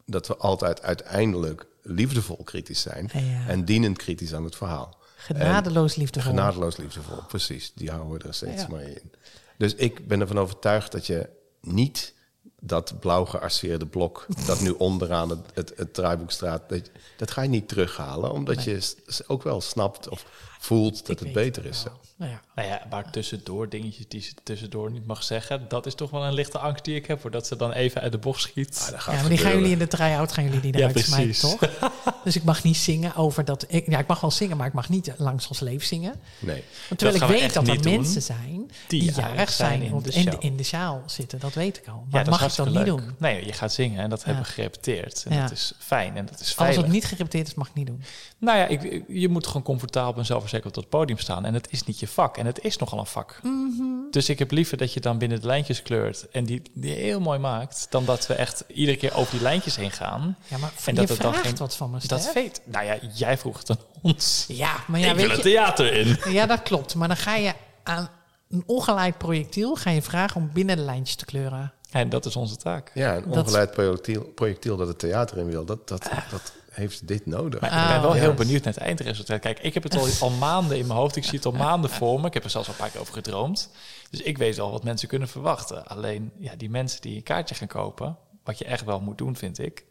[0.05, 3.11] dat we altijd uiteindelijk liefdevol kritisch zijn.
[3.49, 4.97] En dienend kritisch aan het verhaal.
[5.17, 6.31] Genadeloos liefdevol.
[6.31, 7.73] Genadeloos liefdevol, precies.
[7.75, 9.13] Die houden we er steeds maar in.
[9.59, 11.29] Dus ik ben ervan overtuigd dat je
[11.61, 12.15] niet
[12.61, 17.43] dat blauw gearseerde blok dat nu onderaan het, het, het draaiboek staat, dat, dat, ga
[17.43, 18.95] je niet terughalen, omdat je
[19.27, 20.25] ook wel snapt of
[20.59, 21.81] voelt dat het beter is.
[21.81, 21.91] Zo.
[22.19, 22.41] Nou ja.
[22.55, 26.25] nou ja, maar tussendoor dingetjes die ze tussendoor niet mag zeggen, dat is toch wel
[26.25, 28.93] een lichte angst die ik heb, voordat ze dan even uit de bocht schiet.
[28.95, 31.41] Ah, ja, maar die gaan jullie in de try-out, gaan jullie die eruit ja, smijten,
[31.41, 31.59] toch?
[32.25, 34.73] dus ik mag niet zingen over dat, ik, ja, ik mag wel zingen, maar ik
[34.73, 36.15] mag niet langs ons leven zingen.
[36.39, 36.65] Nee.
[36.89, 40.37] Want terwijl ik weet dat er mensen zijn die, jarig zijn in de, in, de,
[40.39, 42.07] in de zaal zitten, dat weet ik al.
[42.11, 43.15] Maar ja, mag ik dat niet doen?
[43.19, 45.25] Nee, je gaat zingen en dat hebben we gerepeteerd.
[45.29, 46.77] En dat is fijn en dat is veilig.
[46.77, 48.03] Als het niet gerepeteerd is, mag ik niet doen.
[48.39, 51.45] Nou ja, ik, je moet gewoon comfortabel en zelfverzekerd op het podium staan.
[51.45, 52.37] En het is niet je vak.
[52.37, 53.41] En het is nogal een vak.
[53.43, 54.11] Mhm.
[54.11, 57.21] Dus ik heb liever dat je dan binnen de lijntjes kleurt en die, die heel
[57.21, 60.37] mooi maakt, dan dat we echt iedere keer over die lijntjes heen gaan.
[60.49, 62.61] Ja, maar en dat het dan geen, wat van me, Dat weet.
[62.65, 64.45] Nou ja, jij vroeg het aan ons.
[64.49, 66.33] Ja, maar ja, ik weet wil je, theater in.
[66.33, 66.95] Ja, dat klopt.
[66.95, 68.09] Maar dan ga je aan
[68.51, 71.73] een ongeleid projectiel ga je vragen om binnen de lijntjes te kleuren.
[71.91, 72.91] En dat is onze taak.
[72.95, 77.27] Ja, een ongeleid projectiel, projectiel dat het theater in wil, dat, dat, dat heeft dit
[77.27, 77.61] nodig.
[77.61, 79.41] Maar ik ben wel heel benieuwd naar het eindresultaat.
[79.41, 81.17] Kijk, ik heb het al, al maanden in mijn hoofd.
[81.17, 82.27] Ik zie het al maanden voor me.
[82.27, 83.71] Ik heb er zelfs al een paar keer over gedroomd.
[84.11, 85.87] Dus ik weet al wat mensen kunnen verwachten.
[85.87, 88.17] Alleen, ja, die mensen die een kaartje gaan kopen...
[88.45, 89.85] wat je echt wel moet doen, vind ik...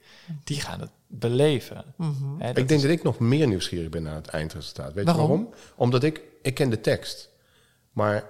[0.43, 1.85] die gaan het beleven.
[1.97, 2.41] Mhm.
[2.41, 4.93] ik denk dat ik nog meer nieuwsgierig ben naar het eindresultaat.
[4.93, 5.53] Weet je waarom?
[5.75, 6.21] Omdat ik...
[6.41, 7.29] Ik ken de tekst.
[7.91, 8.23] Maar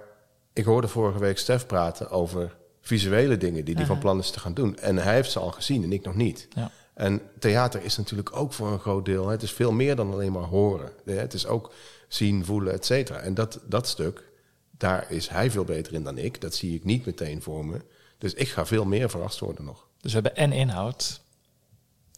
[0.52, 3.64] ik hoorde vorige week Stef praten over visuele dingen...
[3.64, 4.78] die hij van plan is te gaan doen.
[4.78, 6.48] En hij heeft ze al gezien en ik nog niet.
[6.54, 6.70] Ja.
[6.96, 9.28] En theater is natuurlijk ook voor een groot deel.
[9.28, 10.92] Het is veel meer dan alleen maar horen.
[11.04, 11.72] Het is ook
[12.08, 13.18] zien, voelen, et cetera.
[13.18, 14.28] En dat, dat stuk,
[14.70, 16.40] daar is hij veel beter in dan ik.
[16.40, 17.80] Dat zie ik niet meteen voor me.
[18.18, 19.86] Dus ik ga veel meer verrast worden nog.
[20.00, 21.20] Dus we hebben en inhoud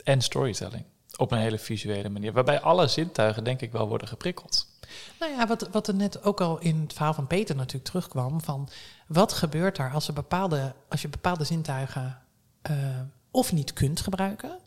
[0.04, 0.84] en storytelling.
[1.16, 2.32] Op een hele visuele manier.
[2.32, 4.66] Waarbij alle zintuigen denk ik wel worden geprikkeld.
[5.20, 8.40] Nou ja, wat, wat er net ook al in het verhaal van Peter natuurlijk terugkwam.
[8.40, 8.68] Van
[9.06, 12.18] wat gebeurt er als, er bepaalde, als je bepaalde zintuigen
[12.62, 12.76] eh,
[13.30, 14.58] of niet kunt gebruiken.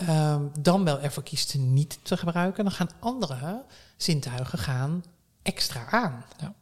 [0.00, 2.64] Ehm, dan wel ervoor kiest ze niet te gebruiken.
[2.64, 3.64] Dan gaan andere
[3.96, 5.04] zintuigen gaan
[5.42, 6.24] extra aan.
[6.40, 6.54] Ja.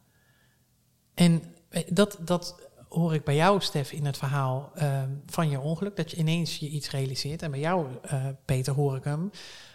[1.13, 2.55] En eh, dat, dat
[2.89, 5.95] hoor ik bij jou, Stef, in het verhaal ehm, van je ongeluk.
[5.95, 7.41] Dat je ineens je iets realiseert.
[7.41, 9.31] En bij jou, eh, Peter, hoor ik hem.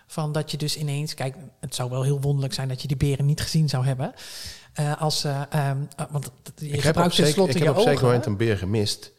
[0.06, 1.14] Van dat je dus ineens...
[1.14, 4.14] Kijk, het zou wel heel wonderlijk zijn dat je die beren niet gezien zou hebben.
[4.72, 7.82] Eh, als, eh, ehm, eh, want je Ik heb op, gebruikt zeker, ik heb op
[7.82, 9.12] zeker moment een beer gemist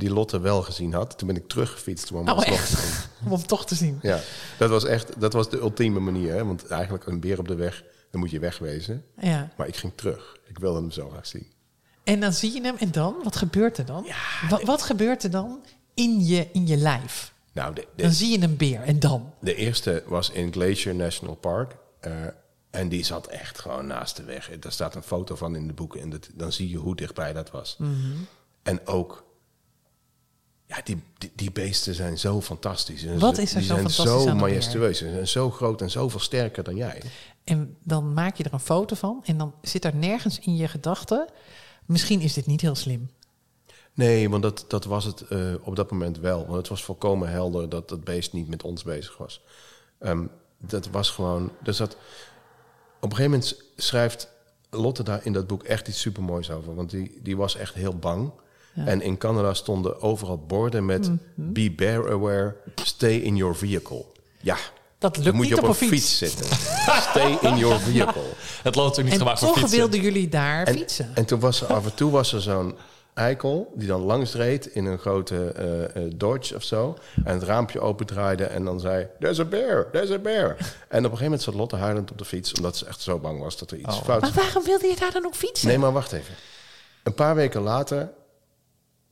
[0.00, 1.18] die Lotte wel gezien had.
[1.18, 2.70] Toen ben ik teruggefietst om hem Oh, alsnog echt?
[2.70, 2.90] te zien.
[3.24, 3.98] Om hem toch te zien.
[4.02, 4.20] Ja,
[4.58, 6.32] dat was echt dat was de ultieme manier.
[6.34, 6.44] Hè?
[6.44, 9.04] Want eigenlijk een beer op de weg, dan moet je wegwezen.
[9.20, 9.48] Ja.
[9.56, 10.36] Maar ik ging terug.
[10.48, 11.46] Ik wilde hem zo graag zien.
[12.04, 13.14] En dan zie je hem en dan?
[13.24, 14.06] Wat gebeurt er dan?
[14.48, 17.32] wat, wat gebeurt er dan in je, in je lijf?
[17.52, 19.32] Nou, de, Dan de, zie je een beer en dan?
[19.40, 21.76] de eerste was in Glacier National Park.
[22.00, 22.12] eh,
[22.70, 24.50] en die zat echt gewoon naast de weg.
[24.60, 26.00] Daar staat een foto van in de boeken.
[26.00, 27.76] En dat, dan zie je hoe dichtbij dat was.
[27.78, 27.92] Mhm.
[28.62, 29.24] En ook...
[30.70, 33.04] Ja, die, die, die beesten zijn zo fantastisch.
[33.04, 34.98] En Wat is er die zo zijn fantastisch zo majestueus.
[34.98, 37.02] Ze zijn zo groot en zoveel sterker dan jij.
[37.44, 40.68] En dan maak je er een foto van en dan zit er nergens in je
[40.68, 41.28] gedachten.
[41.86, 43.10] Misschien is dit niet heel slim.
[43.94, 46.44] Nee, want dat, dat was het eh, op dat moment wel.
[46.44, 49.42] Want het was volkomen helder dat dat beest niet met ons bezig was.
[49.98, 50.26] Ehm,
[50.58, 51.52] dat was gewoon...
[51.62, 51.96] Dus dat,
[53.00, 54.28] op een gegeven moment schrijft
[54.70, 56.74] Lotte daar in dat boek echt iets supermoois over.
[56.74, 58.30] Want die, die was echt heel bang.
[58.74, 61.08] En in Canada stonden overal borden met...
[61.08, 61.16] Mhm.
[61.34, 64.04] Be bear aware, stay in your vehicle.
[64.40, 64.56] Ja,
[64.98, 66.18] Dat lukt dan moet niet je op, een fiets.
[66.18, 66.46] zitten.
[67.00, 68.22] stay in your vehicle.
[68.62, 69.78] Het loopt ook niet En gemaakt voor toch fietsen.
[69.78, 71.10] wilden jullie daar En, fietsen.
[71.14, 72.74] en toen was er af en toe was er zo'n
[73.14, 76.96] eikel die dan langs reed in een grote eh, eh, Dodge of zo.
[77.24, 80.48] En het raampje opendraaide en dan zei: There's a bear, there's a bear.
[80.48, 83.18] En op een gegeven moment zat Lotte huilend op de fiets omdat ze echt zo
[83.18, 84.02] bang was dat er iets Oh.
[84.04, 85.68] fout maar waarom wilde je daar dan ook fietsen?
[85.68, 86.34] Nee, maar wacht even.
[87.02, 88.10] Een paar weken later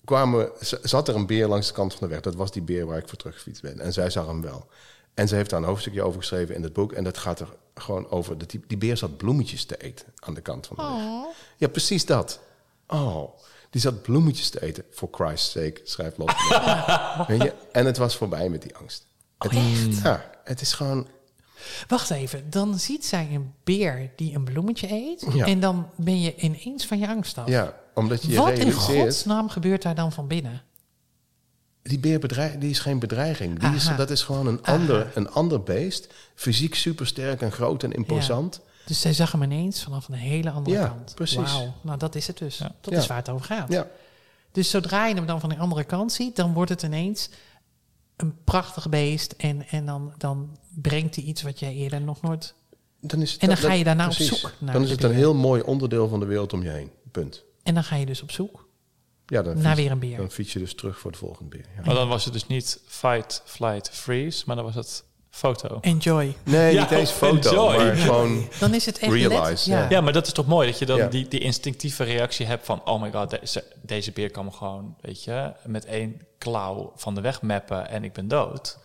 [0.09, 0.51] kwamen,
[0.83, 2.23] zat er een beer langs de kant van de weg.
[2.23, 3.81] Dat was die beer waar ik voor teruggefietst ben.
[3.81, 4.67] En zij zag hem wel.
[5.15, 6.93] En ze heeft daar een hoofdstukje over geschreven in het boek.
[6.93, 8.39] En dat gaat er gewoon over.
[8.39, 10.93] Dat die, die beer zat bloemetjes te eten aan de kant van de weg.
[10.93, 11.27] Oh.
[11.57, 12.41] Ja, precies dat.
[12.87, 13.39] Oh,
[13.71, 14.85] die zat bloemetjes te eten.
[14.91, 16.35] For Christ's sake, schrijft Lotte.
[17.29, 17.55] Weet je?
[17.73, 19.07] En het was voorbij met die angst.
[19.39, 20.03] Oh, het, echt?
[20.03, 21.07] Ja, het is gewoon...
[21.89, 25.27] Wacht even, dan ziet zij een beer die een bloemetje eet.
[25.33, 25.47] Ja.
[25.47, 27.49] En dan ben je ineens van je angst af.
[27.49, 29.01] Ja, omdat je je Wat in realiseert...
[29.01, 30.63] godsnaam gebeurt daar dan van binnen?
[31.83, 33.59] Die beer bedreig, die is geen bedreiging.
[33.59, 34.77] Die is, dat is gewoon een Aha.
[34.77, 36.15] ander, een ander beest.
[36.35, 38.61] Fysiek supersterk en groot en imposant.
[38.85, 41.13] Dus zij zag hem ineens vanaf een hele andere Ja, kant.
[41.15, 41.37] precies.
[41.53, 42.63] Wauw, nou dat is het dus.
[42.81, 43.73] Dat is waar het over gaat.
[43.73, 43.87] Ja.
[44.53, 47.29] Dus zodra je hem dan van de andere kant ziet, dan wordt het ineens
[48.19, 49.33] een prachtig beest.
[49.33, 52.55] En, en dan, dan brengt hij iets wat jij eerder nog nooit...
[53.01, 55.03] Dan is het, En dan dat- ga je daarna op zoek naar Dan is het
[55.03, 56.91] een heel mooi onderdeel van de wereld om je heen.
[57.11, 57.45] Punt.
[57.62, 58.69] En dan ga je dus op zoek
[59.27, 60.16] Ja, dan naar fiets, weer een beer.
[60.16, 61.66] dan fiets je dus terug voor de volgende beer.
[61.77, 61.83] Ja.
[61.85, 65.05] Maar dan was het dus niet fight, flight, freeze, maar dan was het
[65.39, 65.78] foto.
[65.80, 66.36] Enjoy.
[66.43, 67.76] Nee, Ja, niet eens foto, enjoy.
[67.76, 68.49] maar gewoon...
[68.61, 69.86] Dan is het echt Realize, ja.
[69.91, 71.07] Ja, maar dat is toch mooi dat je dan Ja.
[71.07, 72.84] die, die instinctieve reactie hebt van...
[72.84, 75.53] oh my god, deze, deze beer kan me gewoon, weet je...
[75.64, 78.78] met één klauw van de weg mappen en ik ben dood.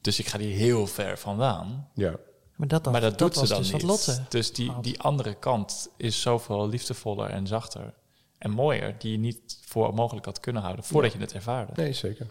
[0.00, 1.88] Dus ik ga die heel ver vandaan.
[1.94, 2.14] Ja.
[2.54, 4.20] Maar dat, maar dat, doet was ze dan dus niet.
[4.30, 7.94] dus die, die andere kant is zoveel liefdevoller en zachter
[8.38, 8.94] en mooier...
[8.98, 11.72] die je niet voor mogelijk had kunnen houden voordat je het ervaarde.
[11.76, 12.26] Nee, zeker.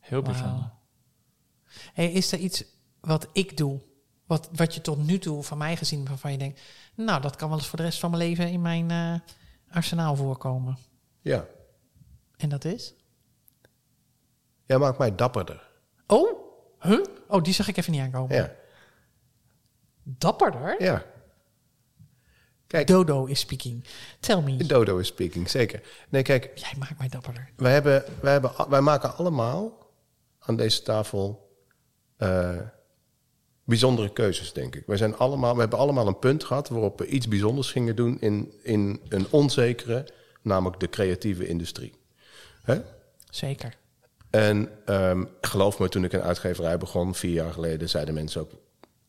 [0.00, 0.70] Heel bijzonder.
[1.92, 2.64] Hey, is er iets
[3.04, 3.80] wat ik doe,
[4.26, 6.60] wat, wat je tot nu toe van mij gezien, waarvan je denkt,
[6.94, 9.14] nou, dat kan wel eens voor de rest van mijn leven in mijn eh,
[9.76, 10.78] arsenaal voorkomen?
[11.20, 11.46] Ja.
[12.36, 12.94] En dat is?
[14.66, 15.70] Jij maakt mij dapperder.
[16.06, 16.38] Oh,
[16.80, 17.04] huh?
[17.28, 18.36] Oh, die zag ik even niet aankomen.
[18.36, 18.52] Ja.
[20.02, 20.82] Dapperder?
[20.82, 21.04] Ja.
[22.66, 23.84] Kijk, Dodo is speaking.
[24.20, 24.64] Tell me.
[24.64, 25.82] Dodo is speaking, zeker.
[26.08, 27.50] Nee, kijk, Jij maakt mij dapperder.
[27.56, 29.88] wij, hebben, wij, hebben, wij maken allemaal
[30.38, 31.56] aan deze tafel
[32.16, 32.58] eh,
[33.64, 34.86] bijzondere keuzes, denk ik.
[34.86, 38.20] Wij zijn allemaal, we hebben allemaal een punt gehad waarop we iets bijzonders gingen doen
[38.20, 40.08] in, in een onzekere,
[40.42, 41.94] namelijk de creatieve industrie.
[42.62, 42.80] Hè?
[43.30, 43.76] Zeker.
[44.30, 48.50] En ehm, geloof me, toen ik een uitgeverij begon, vier jaar geleden, zeiden mensen ook: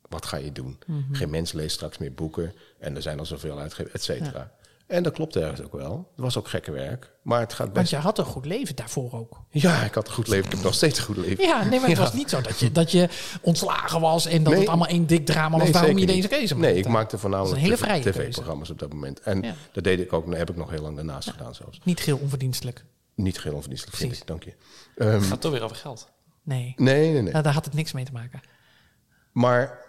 [0.10, 0.80] wat ga je doen?
[1.12, 4.52] Geen mens leest straks meer boeken en er zijn al zoveel uitgevers, et cetera.
[4.88, 5.98] En dat klopt ergens ook wel.
[6.16, 7.90] Het was ook gekke werk, maar het gaat Want best.
[7.90, 9.42] je had een goed leven daarvoor ook.
[9.50, 10.46] Ja, ik had een goed leven.
[10.46, 11.44] Ik heb nog steeds een goed leven.
[11.44, 12.04] Ja, nee, maar het Ja.
[12.04, 13.10] was niet zo dat je, dat je
[13.42, 14.60] ontslagen was en dat Nee.
[14.62, 16.80] het allemaal één dik drama was Nee, waarom je deze keuze Nee, maakte.
[16.80, 19.20] ik maakte voornamelijk tv-programma's op dat moment.
[19.20, 19.54] En Ja.
[19.72, 21.80] dat deed ik ook, heb ik nog heel lang daarnaast gedaan zelfs.
[21.84, 22.86] Niet geheel onverdienstelijk.
[23.16, 24.28] Niet geheel onverdienstelijk, vind Precies.
[24.36, 24.42] ik.
[24.42, 25.04] Dank je.
[25.04, 26.08] Ehm, Het gaat toch weer over geld.
[26.44, 26.74] Nee.
[26.78, 27.32] nee, nee, nee.
[27.32, 28.42] Nou, daar had het niks mee te maken.
[29.32, 29.80] Maar,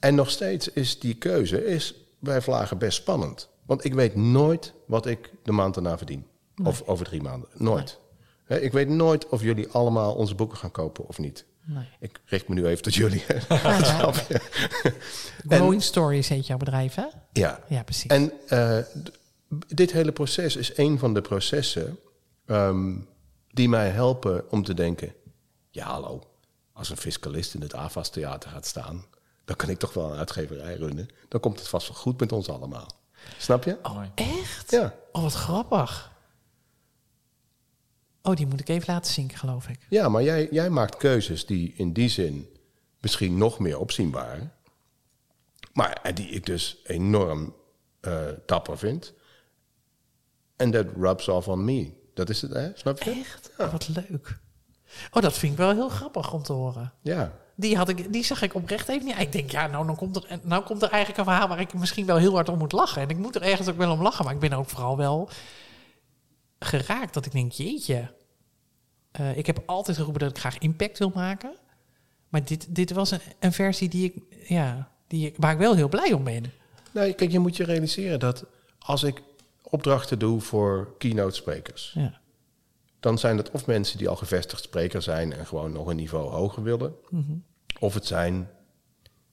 [0.00, 3.48] en nog steeds is die keuze is bij Vlagen best spannend.
[3.66, 6.26] Want ik weet nooit wat ik de maand daarna verdien.
[6.64, 7.48] Of over drie maanden.
[7.54, 8.00] Nooit.
[8.46, 11.44] Ik weet nooit of jullie allemaal onze boeken gaan kopen of niet.
[11.64, 11.88] Nee.
[12.00, 13.24] Ik richt me nu even tot jullie.
[13.48, 14.12] Ja?
[15.48, 17.06] Growing Stories heet jouw bedrijf, hè?
[17.32, 17.60] Ja.
[17.68, 18.10] Ja, precies.
[18.10, 18.78] En eh,
[19.68, 21.98] dit hele proces is een van de processen
[22.46, 22.94] ehm,
[23.48, 25.14] die mij helpen om te denken:
[25.70, 26.22] ja, hallo,
[26.72, 29.04] als een fiscalist in het AFAS Theater gaat staan,
[29.44, 31.08] dan kan ik toch wel een uitgeverij runnen.
[31.28, 32.95] Dan komt het vast wel goed met ons allemaal.
[33.38, 33.78] Snap je?
[33.94, 34.10] Mooi.
[34.14, 34.70] Echt?
[34.70, 34.94] Ja.
[35.12, 36.12] Oh, wat grappig.
[38.22, 39.86] Oh, die moet ik even laten zinken, geloof ik.
[39.88, 42.48] Ja, maar jij, jij maakt keuzes die in die zin
[43.00, 44.54] misschien nog meer opzienbaar,
[45.72, 47.54] maar eh, die ik dus enorm
[48.00, 49.12] eh, dapper vind.
[50.56, 51.92] En that rubs off on me.
[52.14, 52.70] Dat is het, hè?
[52.74, 53.10] Snap je?
[53.10, 53.50] Echt?
[53.58, 54.38] Oh, wat leuk.
[55.10, 56.92] Oh, dat vind ik wel heel grappig om te horen.
[57.02, 57.38] Ja.
[57.58, 59.18] Die, had ik, die zag ik oprecht even niet.
[59.18, 61.74] Ik denk, ja, nou, dan komt er, nou komt er eigenlijk een verhaal waar ik
[61.74, 63.02] misschien wel heel hard om moet lachen.
[63.02, 64.24] En ik moet er ergens ook wel om lachen.
[64.24, 65.28] Maar ik ben ook vooral wel
[66.58, 68.14] geraakt dat ik denk, jeetje.
[69.10, 71.56] Eh, ik heb altijd geroepen dat ik graag impact wil maken.
[72.28, 75.74] Maar dit, dit was een, een versie die ik, ja, die ik, waar ik wel
[75.74, 76.52] heel blij om ben.
[76.92, 78.44] Nee, kijk, je moet je realiseren dat
[78.78, 79.22] als ik
[79.62, 82.20] opdrachten doe voor keynote sprekers, Ja.
[83.06, 86.30] Dan zijn het of mensen die al gevestigd spreker zijn en gewoon nog een niveau
[86.30, 86.94] hoger willen,
[87.80, 88.50] of het zijn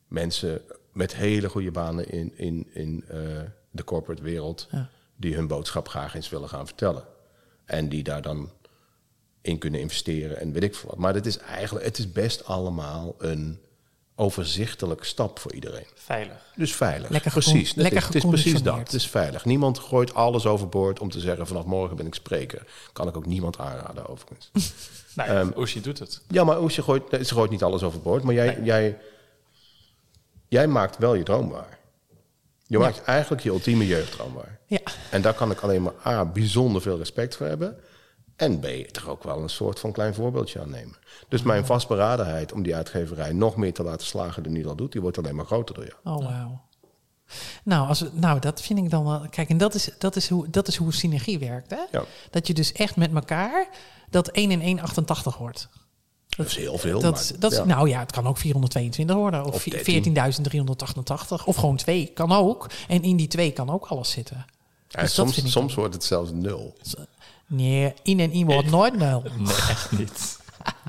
[0.08, 0.62] mensen
[0.92, 3.18] met hele goede banen in, in, in eh,
[3.72, 4.90] de corporate wereld, Ja.
[5.16, 7.04] die hun boodschap graag eens willen gaan vertellen.
[7.66, 8.52] En die daar dan
[9.42, 11.00] in kunnen investeren en weet ik veel wat.
[11.00, 13.60] Maar het is eigenlijk, het is best allemaal een
[14.16, 15.86] overzichtelijk stap voor iedereen.
[15.96, 16.52] Veilig.
[16.56, 17.10] Dus veilig.
[17.10, 17.74] Lekker precies.
[17.74, 18.78] Dat lekker is, het is precies dat.
[18.78, 19.46] Het is veilig.
[19.46, 22.66] Niemand gooit alles overboord om te zeggen vanaf morgen ben ik spreker.
[22.94, 24.52] Kan ik ook niemand aanraden overigens.
[25.16, 26.22] Nou, doet het.
[26.28, 28.24] ja, maar Oesje gooit, nee, ze gooit niet alles overboord.
[28.24, 28.98] Maar jij, jij,
[30.48, 31.80] jij maakt wel je droom waar.
[32.68, 34.60] Je maakt eigenlijk je ultieme jeugddroom waar.
[34.66, 34.80] Ja.
[35.10, 37.78] En daar kan ik alleen maar A, bijzonder veel respect voor hebben.
[38.36, 40.96] En B, er ook wel een soort van klein voorbeeldje aan nemen.
[41.28, 44.92] Dus mijn vastberadenheid om die uitgeverij nog meer te laten slagen dan die al doet,
[44.92, 46.18] die wordt alleen maar groter door jou.
[46.18, 46.62] Oh, wauw.
[47.64, 49.26] Nou, als we, nou, dat vind ik dan wel.
[49.30, 51.70] Kijk, en dat is, dat is, hoe, dat is hoe synergie werkt.
[51.70, 51.82] Hè?
[51.92, 52.04] Ja.
[52.30, 53.68] Dat je dus echt met elkaar
[54.10, 55.70] dat 1 in 1 88 wordt.
[56.38, 57.00] Dat is heel veel.
[57.00, 57.64] Dat, maar, dat ja.
[57.64, 59.46] Nou ja, het kan ook 422 worden.
[59.46, 61.44] Of, Of 14.388.
[61.46, 62.12] Of gewoon 2.
[62.14, 62.70] Kan ook.
[62.88, 64.46] En in die 2 kan ook alles zitten.
[64.88, 66.76] Ja, Dus soms soms wordt het zelfs nul.
[67.54, 69.24] Nee, in en in wordt nooit nul.
[69.38, 70.40] Nee, echt niet.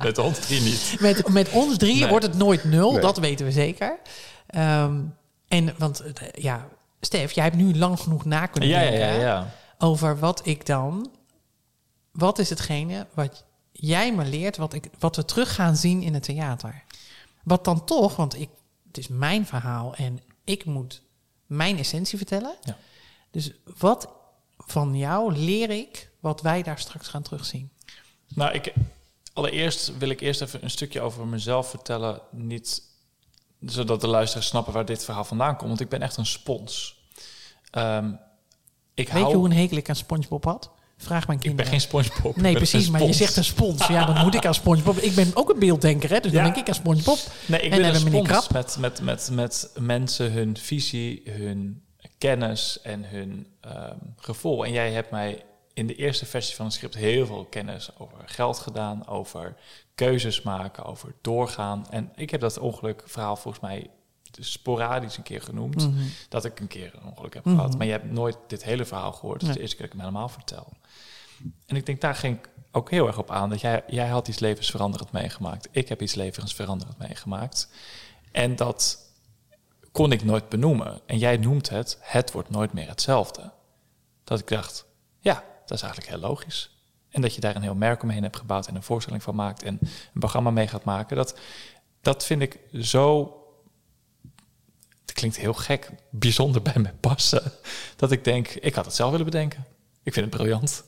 [0.03, 0.97] Met ons drie niet.
[1.01, 2.09] Met, met ons drie Nee.
[2.09, 3.01] wordt het nooit nul, Nee.
[3.01, 3.99] dat weten we zeker.
[4.47, 5.01] Ehm,
[5.49, 6.69] en want, eh, ja,
[7.01, 9.55] Stef, jij hebt nu lang genoeg na kunnen Ja, ja, denken ja, ja.
[9.79, 11.11] over wat ik dan...
[12.12, 16.15] Wat is hetgene wat jij me leert, wat, ik, wat we terug gaan zien in
[16.15, 16.83] het theater?
[17.45, 18.49] Wat dan toch, want ik,
[18.87, 21.03] het is mijn verhaal en ik moet
[21.47, 22.55] mijn essentie vertellen.
[22.62, 22.77] Ja.
[23.31, 24.09] Dus wat
[24.57, 27.70] van jou leer ik wat wij daar straks gaan terugzien?
[28.35, 28.72] Nou, ik,
[29.33, 32.20] allereerst wil ik eerst even een stukje over mezelf vertellen.
[32.31, 32.83] Niet
[33.61, 35.68] zodat de luisteraars snappen waar dit verhaal vandaan komt.
[35.68, 36.97] Want ik ben echt een spons.
[37.70, 38.12] Ehm,
[38.95, 40.70] ik Weet hou, je hoe een hekel ik aan SpongeBob had?
[40.97, 41.70] Vraag mijn ik ben kinderen.
[41.70, 42.37] geen SpongeBob.
[42.37, 43.87] Nee, precies, maar je zegt een spons.
[43.87, 44.97] Ja, dan moet ik aan SpongeBob.
[44.97, 47.18] Ik ben ook een beelddenker, hè, dus dan denk ik aan SpongeBob.
[47.47, 51.83] Nee, ik En ben een spons met, met, met mensen hun visie, hun
[52.18, 54.64] kennis en hun ehm, gevoel.
[54.64, 55.45] En jij hebt mij
[55.75, 59.57] in de eerste versie van het script heel veel kennis over geld gedaan, over
[59.95, 61.87] keuzes maken, over doorgaan.
[61.91, 63.91] En ik heb dat ongelukverhaal volgens mij
[64.39, 65.89] sporadisch een keer genoemd.
[65.91, 66.03] Mhm.
[66.29, 67.55] Dat ik een keer een ongeluk heb Mhm.
[67.57, 67.77] gehad.
[67.77, 69.41] Maar je hebt nooit dit hele verhaal gehoord.
[69.41, 69.55] Het is Nee.
[69.57, 70.72] de eerste keer dat ik hem helemaal vertel.
[71.66, 73.49] En ik denk, daar ging ik ook heel erg op aan.
[73.51, 75.68] Dat jij, jij had iets levensveranderend meegemaakt.
[75.70, 77.68] Ik heb iets levensveranderend meegemaakt.
[78.33, 78.99] En dat
[79.93, 81.01] kon ik nooit benoemen.
[81.07, 83.53] En jij noemt het, het wordt nooit meer hetzelfde.
[84.25, 84.85] Dat ik dacht,
[85.20, 86.71] ja, dat is eigenlijk heel logisch.
[87.11, 89.62] En dat je daar een heel merk omheen hebt gebouwd en een voorstelling van maakt
[89.62, 91.17] en een programma mee gaat maken.
[91.17, 91.39] Dat,
[92.01, 93.39] dat vind ik zo
[95.01, 97.53] het klinkt heel gek, bijzonder bij me passen.
[97.97, 99.65] Dat ik denk, ik had het zelf willen bedenken.
[100.03, 100.85] Ik vind het briljant.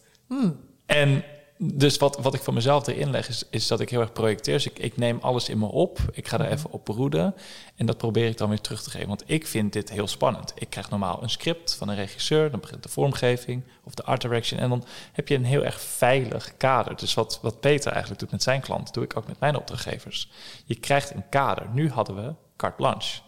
[0.87, 1.24] En
[1.59, 4.54] dus wat, wat ik voor mezelf erin leg, is, is dat ik heel erg projecteer.
[4.54, 5.98] Dus ik, ik neem alles in me op.
[6.12, 7.34] Ik ga er even op beroeden.
[7.76, 9.09] En dat probeer ik dan weer terug te geven.
[9.09, 10.52] Want ik vind dit heel spannend.
[10.54, 12.50] Ik krijg normaal een script van een regisseur.
[12.50, 14.61] Dan begint de vormgeving of de art direction.
[14.61, 16.96] En dan heb je een heel erg veilig kader.
[16.96, 20.30] Dus wat, wat Peter eigenlijk doet met zijn klanten, doe ik ook met mijn opdrachtgevers.
[20.64, 21.66] Je krijgt een kader.
[21.72, 23.20] Nu hadden we carte blanche.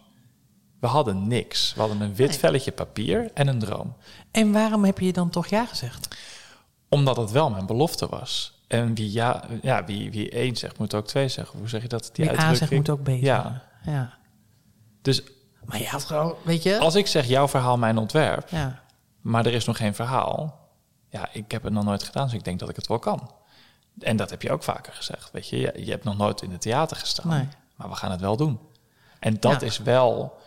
[0.79, 1.73] We hadden niks.
[1.73, 3.95] We hadden een wit velletje papier en een droom.
[4.31, 6.15] En waarom heb je dan toch ja gezegd?
[6.89, 8.61] Omdat het wel mijn belofte was.
[8.67, 11.59] En wie, ja, ja, wie, wie één zegt, moet ook twee zeggen.
[11.59, 12.03] Hoe zeg je dat?
[12.13, 12.87] Die Die A zegt uitdrukking?
[12.87, 13.63] moet ook B Ja.
[13.83, 14.13] ja.
[15.01, 15.23] Dus
[15.65, 16.79] Maar je had gewoon, weet je...
[16.79, 18.79] Als ik zeg jouw verhaal, mijn ontwerp, Ja,
[19.21, 20.67] maar er is nog geen verhaal.
[21.09, 23.31] Ja, ik heb het nog nooit gedaan, dus ik denk dat ik het wel kan.
[23.99, 25.31] En dat heb je ook vaker gezegd.
[25.31, 27.47] Weet je, je, je hebt nog nooit in het theater gestaan, Nee.
[27.75, 28.59] maar we gaan het wel doen.
[29.19, 29.67] En dat Ja.
[29.67, 30.38] is wel.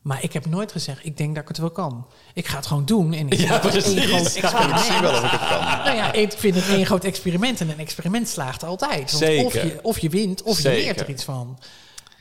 [0.00, 2.06] Maar ik heb nooit gezegd, ik denk dat ik het wel kan.
[2.34, 4.04] Ik ga het gewoon doen en ik Ja, vind het precies.
[4.04, 4.76] groot Ja.
[4.76, 5.60] Ik zie wel of ik het kan.
[5.60, 9.10] Nou ja, ik vind het één groot experiment en een experiment slaagt altijd.
[9.10, 9.44] Want Zeker.
[9.46, 11.58] Of je, of je wint, of je leert er iets van.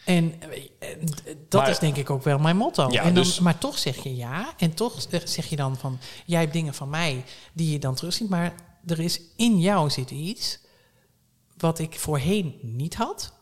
[0.05, 0.99] En, eh, en
[1.49, 2.89] dat Maar- is denk ik ook wel mijn motto.
[2.91, 4.53] Ja, en dan, dus- Maar toch zeg je ja.
[4.57, 5.99] En toch zeg je dan van...
[6.25, 7.23] Jij hebt dingen van mij
[7.53, 8.29] die je dan terugziet.
[8.29, 8.53] Maar
[8.87, 10.59] er is in jou zit iets...
[11.57, 13.33] wat ik voorheen niet had...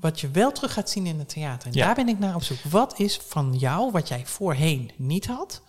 [0.00, 1.68] wat je wel terug gaat zien in het theater.
[1.68, 1.86] En Ja.
[1.86, 2.58] daar ben ik naar op zoek.
[2.70, 5.62] Wat is van jou wat jij voorheen niet had...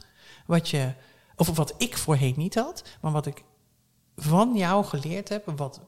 [0.46, 0.94] wat je...
[1.36, 2.84] of wat ik voorheen niet had...
[3.02, 3.44] maar wat ik
[4.20, 5.52] van jou geleerd heb...
[5.56, 5.80] wat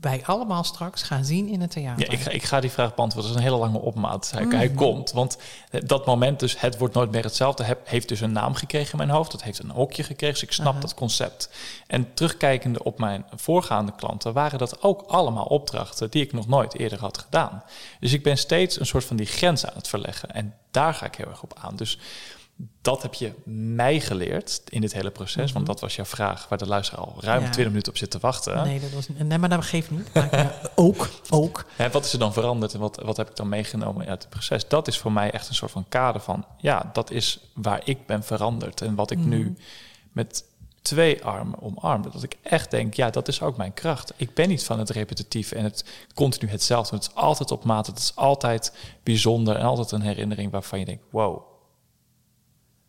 [0.00, 2.06] wij allemaal straks gaan zien in het theater.
[2.06, 3.32] Ja, ik, ga, ik ga die vraag beantwoorden.
[3.32, 4.30] Dat is een hele lange opmaat.
[4.30, 4.52] Hij, Mm.
[4.52, 5.12] hij komt.
[5.12, 5.38] Want
[5.70, 8.90] eh, dat moment, dus het wordt nooit meer hetzelfde, heb, heeft dus een naam gekregen
[8.90, 9.30] in mijn hoofd.
[9.30, 10.34] Dat heeft een hokje gekregen.
[10.34, 10.80] Dus ik snap Aha.
[10.80, 11.50] dat concept.
[11.86, 16.78] En terugkijkende op mijn voorgaande klanten, waren dat ook allemaal opdrachten die ik nog nooit
[16.78, 17.62] eerder had gedaan.
[18.00, 20.30] Dus ik ben steeds een soort van die grens aan het verleggen.
[20.30, 21.76] En daar ga ik heel erg op aan.
[21.76, 21.98] Dus
[22.82, 25.52] dat heb je mij geleerd in dit hele proces.
[25.52, 27.46] Want dat was jouw vraag waar de luisteraar al ruim Mhm.
[27.46, 27.52] Ja.
[27.52, 28.64] 20 minuten op zit te wachten.
[28.64, 30.14] Nee, dat was, nee, maar dat geeft niet.
[30.14, 31.64] Maar, ja, ook, ook.
[31.76, 34.30] Hè, wat is er dan veranderd en wat, wat heb ik dan meegenomen uit het
[34.30, 34.68] proces?
[34.68, 38.06] Dat is voor mij echt een soort van kader van, ja, dat is waar ik
[38.06, 38.80] ben veranderd.
[38.80, 39.56] En wat ik nu
[40.12, 40.44] met
[40.82, 42.02] twee armen omarm.
[42.02, 44.12] Dat ik echt denk, ja, dat is ook mijn kracht.
[44.16, 45.84] Ik ben niet van het repetitieve en het
[46.14, 46.96] continu hetzelfde.
[46.96, 50.84] Het is altijd op maat, het is altijd bijzonder en altijd een herinnering waarvan je
[50.84, 51.42] denkt, wow,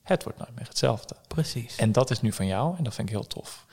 [0.04, 1.16] het wordt nooit meer hetzelfde.
[1.28, 1.76] Precies.
[1.76, 3.66] En dat is nu van jou en dat vind ik heel tof.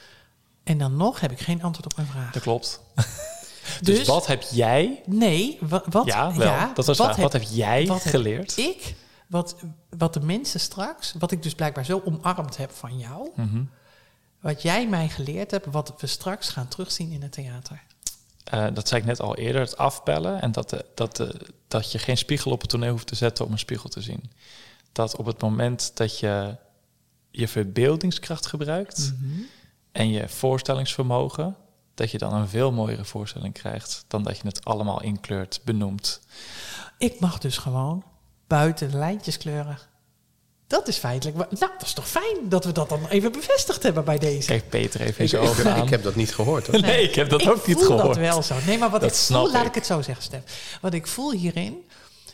[0.65, 2.33] En dan nog heb ik geen antwoord op mijn vraag.
[2.33, 2.81] Dat klopt.
[3.83, 6.07] Dus, wat heb jij Nee, wa- wat...
[6.07, 6.75] Ja, wel.
[6.75, 7.17] dat was de vraag.
[7.17, 8.57] Wat heb jij wat heb geleerd?
[8.57, 8.95] ik,
[9.27, 9.57] wat,
[9.97, 11.15] wat de mensen straks...
[11.19, 13.29] Wat ik dus blijkbaar zo omarmd heb van jou...
[13.35, 13.63] Mhm.
[14.41, 15.67] Wat jij mij geleerd hebt...
[15.67, 17.83] Wat we straks gaan terugzien in het theater.
[18.45, 20.41] Eh, dat zei ik net al eerder, het afbellen.
[20.41, 21.35] En dat, de, dat, de,
[21.69, 24.31] dat je geen spiegel op het toneel hoeft te zetten om een spiegel te zien.
[24.99, 26.57] Dat op het moment dat je
[27.31, 29.15] je verbeeldingskracht gebruikt
[29.93, 31.57] en je voorstellingsvermogen,
[31.95, 36.21] dat je dan een veel mooiere voorstelling krijgt dan dat je het allemaal inkleurt, benoemt.
[36.99, 38.05] Ik mag dus gewoon
[38.47, 39.79] buiten de lijntjes kleuren.
[40.67, 41.37] Dat is feitelijk...
[41.37, 44.47] Nou, dat is toch fijn dat we dat dan even bevestigd hebben bij deze.
[44.47, 45.83] Kijk Peter even in Ik, zijn ik, ogen aan.
[45.83, 46.67] ik heb dat niet gehoord.
[46.67, 46.81] Hoor.
[46.81, 48.07] nee, ik heb dat ik ook niet voel gehoord.
[48.07, 48.55] dat wel zo.
[48.67, 49.69] Nee, maar wat Dat ik voel, laat ik.
[49.69, 50.79] ik het zo zeggen, Stef.
[50.81, 51.85] Wat ik voel hierin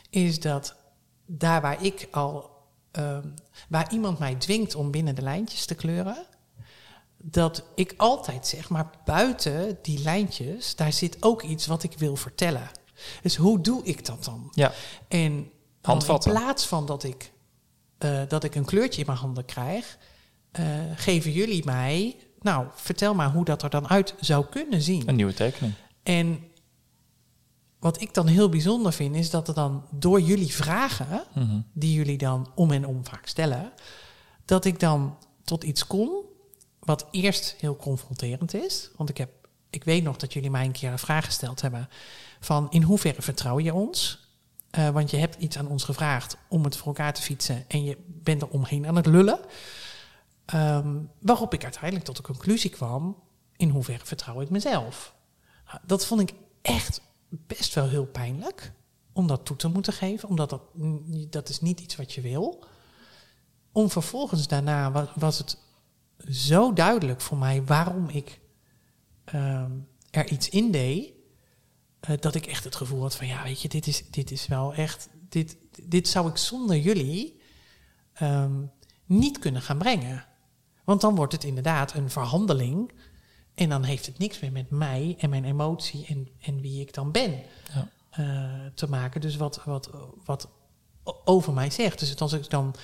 [0.09, 0.75] is dat
[1.25, 2.53] daar waar ik al,
[2.95, 3.27] ehm,
[3.69, 6.25] waar iemand mij dwingt om binnen de lijntjes te kleuren,
[7.17, 12.15] dat ik altijd zeg, maar buiten die lijntjes, daar zit ook iets wat ik wil
[12.15, 12.69] vertellen.
[13.21, 14.47] Dus hoe doe ik dat dan?
[14.53, 14.71] Ja,
[15.07, 16.31] En Handvatten.
[16.31, 17.31] in plaats van dat ik,
[17.97, 19.97] eh, dat ik een kleurtje in mijn handen krijg,
[20.51, 20.63] eh,
[20.95, 25.07] geven jullie mij, nou, vertel maar hoe dat er dan uit zou kunnen zien.
[25.09, 25.73] een nieuwe tekening.
[26.03, 26.43] En
[27.85, 31.59] wat ik dan heel bijzonder vind, is dat er dan door jullie vragen, Mhm.
[31.73, 33.71] die jullie dan om en om vaak stellen,
[34.45, 36.11] dat ik dan tot iets kom
[36.79, 38.89] wat eerst heel confronterend is.
[38.95, 39.29] Want ik, heb,
[39.69, 41.89] ik weet nog dat jullie mij een keer een vraag gesteld hebben
[42.39, 44.27] van in hoeverre vertrouw je ons?
[44.69, 47.83] Eh, want je hebt iets aan ons gevraagd om het voor elkaar te fietsen en
[47.83, 49.39] je bent er omheen aan het lullen.
[50.45, 53.15] Ehm, waarop ik uiteindelijk tot de conclusie kwam,
[53.55, 55.15] in hoeverre vertrouw ik mezelf?
[55.67, 57.01] Nou, dat vond ik echt
[57.47, 58.71] best wel heel pijnlijk
[59.13, 60.61] om dat toe te moeten geven, omdat dat,
[61.29, 62.63] dat is niet iets wat je wil.
[63.71, 65.57] Om vervolgens daarna wa- was het
[66.29, 68.39] zo duidelijk voor mij waarom ik
[69.25, 69.71] ehm,
[70.11, 71.13] er iets in deed,
[71.99, 74.47] eh, dat ik echt het gevoel had van ja, weet je, dit is, dit is
[74.47, 77.39] wel echt, dit, dit zou ik zonder jullie
[78.13, 78.61] ehm,
[79.05, 80.25] niet kunnen gaan brengen.
[80.83, 82.91] Want dan wordt het inderdaad een verhandeling.
[83.55, 86.93] En dan heeft het niks meer met mij en mijn emotie en, en wie ik
[86.93, 87.43] dan ben
[87.73, 87.89] Ja.
[88.09, 89.21] eh, te maken.
[89.21, 89.89] Dus wat, wat,
[90.25, 90.47] wat
[91.25, 91.99] over mij zegt.
[91.99, 92.75] Dus als ik dan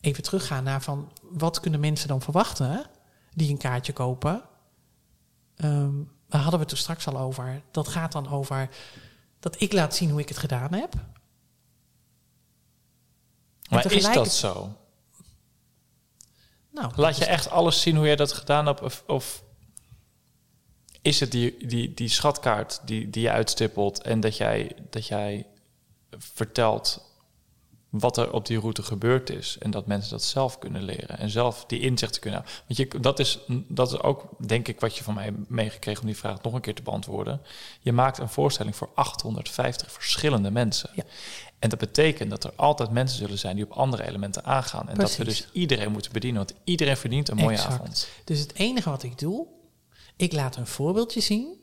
[0.00, 2.86] even terugga naar van wat kunnen mensen dan verwachten
[3.34, 4.42] die een kaartje kopen.
[5.56, 5.92] Ehm
[6.28, 7.62] daar hadden we het er straks al over.
[7.70, 8.68] Dat gaat dan over
[9.40, 10.94] dat ik laat zien hoe ik het gedaan heb.
[13.70, 14.76] Maar is dat zo?
[16.70, 18.80] Nou, Laat je echt alles zien hoe jij dat gedaan hebt?
[18.82, 19.43] Of, of
[21.04, 25.46] is het die, die, die schatkaart die, die je uitstippelt en dat jij, dat jij
[26.18, 27.12] vertelt
[27.90, 31.30] wat er op die route gebeurd is en dat mensen dat zelf kunnen leren en
[31.30, 32.58] zelf die inzichten kunnen hebben.
[32.66, 33.38] Want je, dat, is,
[33.68, 36.60] dat is ook, denk ik, wat je van mij meegekregen om die vraag nog een
[36.60, 37.40] keer te beantwoorden.
[37.80, 40.90] Je maakt een voorstelling voor 850 verschillende mensen.
[40.94, 41.02] Ja.
[41.58, 44.88] En dat betekent dat er altijd mensen zullen zijn die op andere elementen aangaan.
[44.88, 47.72] En dat we dus iedereen moeten bedienen, want iedereen verdient een mooie Exact.
[47.72, 48.08] avond.
[48.24, 49.46] Dus het enige wat ik doe,
[50.16, 51.58] ik laat een voorbeeldje zien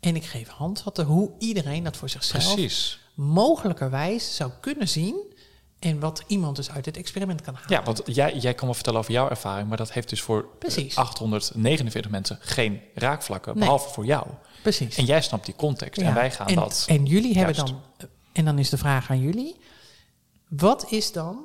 [0.00, 2.98] en ik geef handvatten hoe iedereen dat voor zichzelf Precies.
[3.14, 5.32] mogelijkerwijs zou kunnen zien
[5.78, 7.70] en wat iemand dus uit het experiment kan halen.
[7.70, 10.40] Ja, want jij, jij kan wel vertellen over jouw ervaring, maar dat heeft dus voor
[10.42, 10.96] eh, Precies.
[10.96, 13.62] 849 mensen geen raakvlakken, Nee.
[13.62, 14.26] behalve voor jou.
[14.62, 14.96] Precies.
[14.96, 16.06] En jij snapt die context Ja.
[16.08, 16.84] en wij gaan en, dat.
[16.88, 17.80] En jullie hebben dan,
[18.32, 19.56] en dan is de vraag aan jullie,
[20.48, 21.44] wat is dan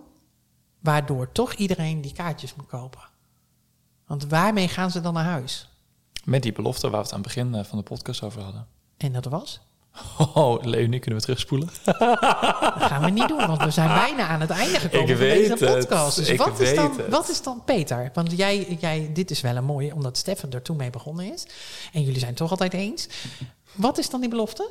[0.80, 3.02] waardoor toch iedereen die kaartjes moet kopen?
[4.08, 5.69] Want waarmee gaan ze dan naar huis?
[6.30, 8.68] Met die belofte waar we het aan het begin eh, van de podcast over hadden.
[8.98, 9.60] En dat was?
[10.34, 11.68] Oh, Leonie, kunnen we terugspoelen?
[11.86, 15.26] Dat gaan we niet doen, want we zijn bijna aan het einde gekomen Ik van
[15.26, 15.80] weet deze het.
[15.80, 16.16] podcast.
[16.16, 17.08] Dus Ik wat, is dan, het.
[17.10, 18.10] wat is dan Peter?
[18.14, 21.46] Want jij, jij, dit is wel een mooie, omdat Stefan er toen mee begonnen is.
[21.94, 23.08] En jullie zijn het toch altijd eens.
[23.74, 24.70] Wat is dan die belofte?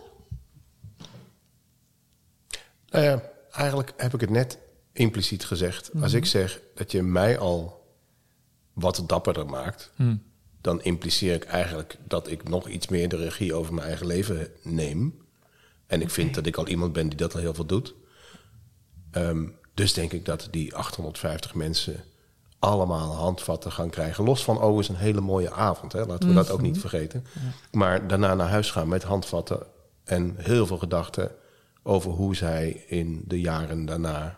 [2.91, 4.59] Nou ja, eigenlijk heb ik het net
[4.93, 5.91] impliciet gezegd.
[6.03, 7.87] Als ik zeg dat je mij al
[8.73, 10.23] wat dapperder maakt, Hmm.
[10.61, 14.49] Dan impliceer ik eigenlijk dat ik nog iets meer de regie over mijn eigen leven
[14.63, 15.27] neem.
[15.87, 17.95] En ik vind dat ik al iemand ben die dat al heel veel doet.
[19.11, 22.05] Ehm, dus denk ik dat die 850 mensen
[22.59, 24.25] allemaal handvatten gaan krijgen.
[24.25, 25.93] Los van, oh, is een hele mooie avond.
[25.93, 26.05] Hè?
[26.05, 27.25] Laten we dat ook niet vergeten.
[27.73, 29.67] Maar daarna naar huis gaan met handvatten
[30.05, 31.31] en heel veel gedachten
[31.83, 34.38] over hoe zij in de jaren daarna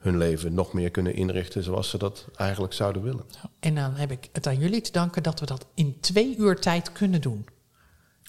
[0.00, 3.24] hun leven nog meer kunnen inrichten zoals ze dat eigenlijk zouden willen.
[3.60, 6.60] En dan heb ik het aan jullie te danken dat we dat in twee uur
[6.60, 7.46] tijd kunnen doen.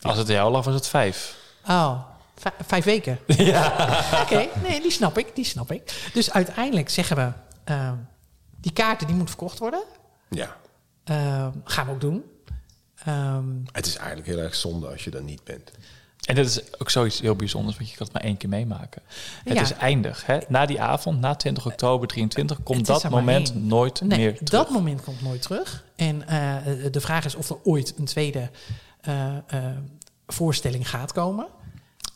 [0.01, 1.37] Als het jou lag, was het vijf.
[1.67, 2.03] Oh,
[2.35, 3.19] vij- vijf weken.
[4.23, 6.09] Oké, nee, die snap ik, die snap ik.
[6.13, 7.31] Dus uiteindelijk zeggen we,
[7.63, 7.95] ehm,
[8.57, 9.83] die kaarten die moeten verkocht worden.
[10.29, 10.59] Ja,
[11.03, 12.23] Ehm, gaan we ook doen.
[13.05, 15.71] Ehm, het is eigenlijk heel erg zonde als je er niet bent.
[16.21, 19.01] En dat is ook zoiets heel bijzonders, want je kan het maar één keer meemaken.
[19.43, 19.61] Het Ja.
[19.61, 20.25] is eindig.
[20.25, 20.37] Hè?
[20.47, 24.49] Na die avond, na 20 oktober 23, komt dat moment nooit nee, meer terug.
[24.49, 25.83] dat moment komt nooit terug.
[25.95, 26.57] En eh,
[26.91, 28.49] de vraag is of er ooit een tweede
[29.01, 29.65] eh, eh,
[30.27, 31.47] voorstelling gaat komen.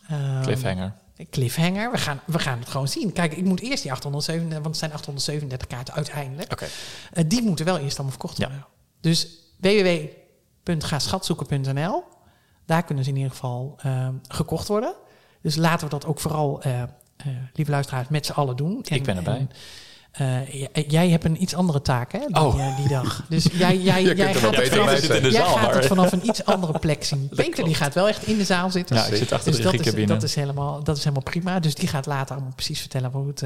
[0.10, 0.94] Ehm, Cliffhanger.
[1.30, 1.92] Cliffhanger.
[1.92, 3.12] We gaan, we gaan het gewoon zien.
[3.14, 6.52] Kijk, ik moet eerst die 837, want het zijn 837 kaarten uiteindelijk.
[6.52, 6.66] Oké.
[7.14, 8.48] Eh, die moeten wel eerst allemaal verkocht Ja.
[8.48, 8.66] worden.
[9.02, 9.28] Dus
[9.60, 12.04] www.gaschatzoeken.nl.
[12.66, 14.94] Daar kunnen ze in ieder geval eh, gekocht worden.
[15.42, 16.88] Dus laten we dat ook vooral, eh, eh,
[17.54, 18.84] lieve luisteraars, met z'n allen doen.
[18.90, 19.48] En- Ik ben erbij.
[20.12, 22.20] en, eh, jij hebt een iets andere taak, hè?
[22.20, 22.78] Die, Oh.
[22.78, 23.24] die dag.
[23.30, 25.74] Dus jij, jij, Je jij gaat, het beter vanaf, in de jij zaal, gaat het
[25.74, 27.30] maar- vanaf een iets andere plek zien.
[27.36, 28.96] Peter die gaat wel echt in de zaal zitten.
[28.96, 31.60] Ja, ik zit achter Dus de dat is, dat, is helemaal, dat is helemaal prima.
[31.60, 33.42] Dus die gaat later allemaal precies vertellen hoe het,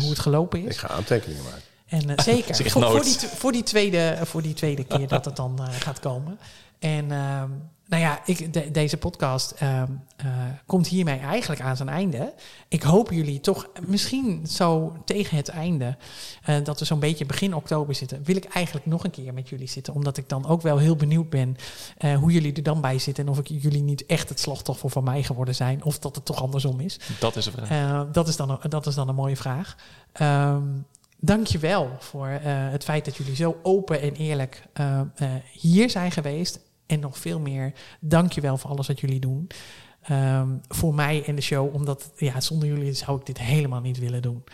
[0.00, 0.76] hoe het gelopen Ik is.
[0.76, 1.60] ga aantekeningen maken.
[1.86, 5.58] En eh, zeker, voor, die, voor, die tweede, voor die tweede keer dat het dan
[5.78, 6.38] gaat komen.
[6.78, 7.50] En ehm,
[7.90, 9.86] nou ja, ik, de- deze podcast ehm,
[10.16, 10.26] eh,
[10.66, 12.34] komt hiermee eigenlijk aan zijn einde.
[12.68, 15.96] Ik hoop jullie toch misschien zo tegen het einde,
[16.44, 19.48] eh, dat we zo'n beetje begin oktober zitten, wil ik eigenlijk nog een keer met
[19.48, 19.94] jullie zitten.
[19.94, 21.56] Omdat ik dan ook wel heel benieuwd ben
[21.98, 23.24] eh, hoe jullie er dan bij zitten.
[23.24, 25.84] En of ik jullie niet echt het slachtoffer van mij geworden zijn.
[25.84, 26.98] Of dat het toch andersom is.
[27.20, 28.10] Dat is de vraag.
[28.10, 29.76] Dat, is dan een, dat is dan een mooie vraag.
[30.12, 30.62] Ehm
[31.22, 34.62] Dank je wel voor het feit dat jullie zo open en eerlijk
[35.52, 36.60] hier zijn geweest.
[36.90, 39.46] En nog veel meer, dank je wel voor alles wat jullie doen.
[40.02, 43.98] Ehm, voor mij en de show, omdat ja, zonder jullie zou ik dit helemaal niet
[43.98, 44.44] willen doen.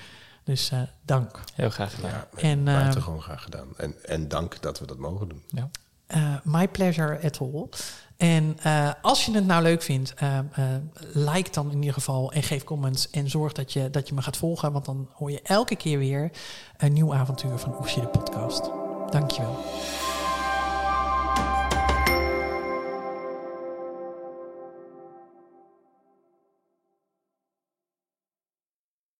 [0.44, 1.40] Dus eh, dank.
[1.54, 2.10] Heel graag gedaan.
[2.10, 3.68] Ja, En, eh, buitengewoon graag gedaan.
[3.76, 5.42] En, en dank dat we dat mogen doen.
[5.48, 5.70] Ja.
[6.06, 7.68] Eh, my pleasure at all.
[8.16, 10.44] En eh, als je het nou leuk vindt, eh, eh,
[11.12, 13.10] like dan in ieder geval en geef comments.
[13.10, 15.98] En zorg dat je, dat je me gaat volgen, want dan hoor je elke keer
[15.98, 16.30] weer
[16.76, 18.70] een nieuw avontuur van Oesje de podcast.
[19.10, 19.64] Dankjewel.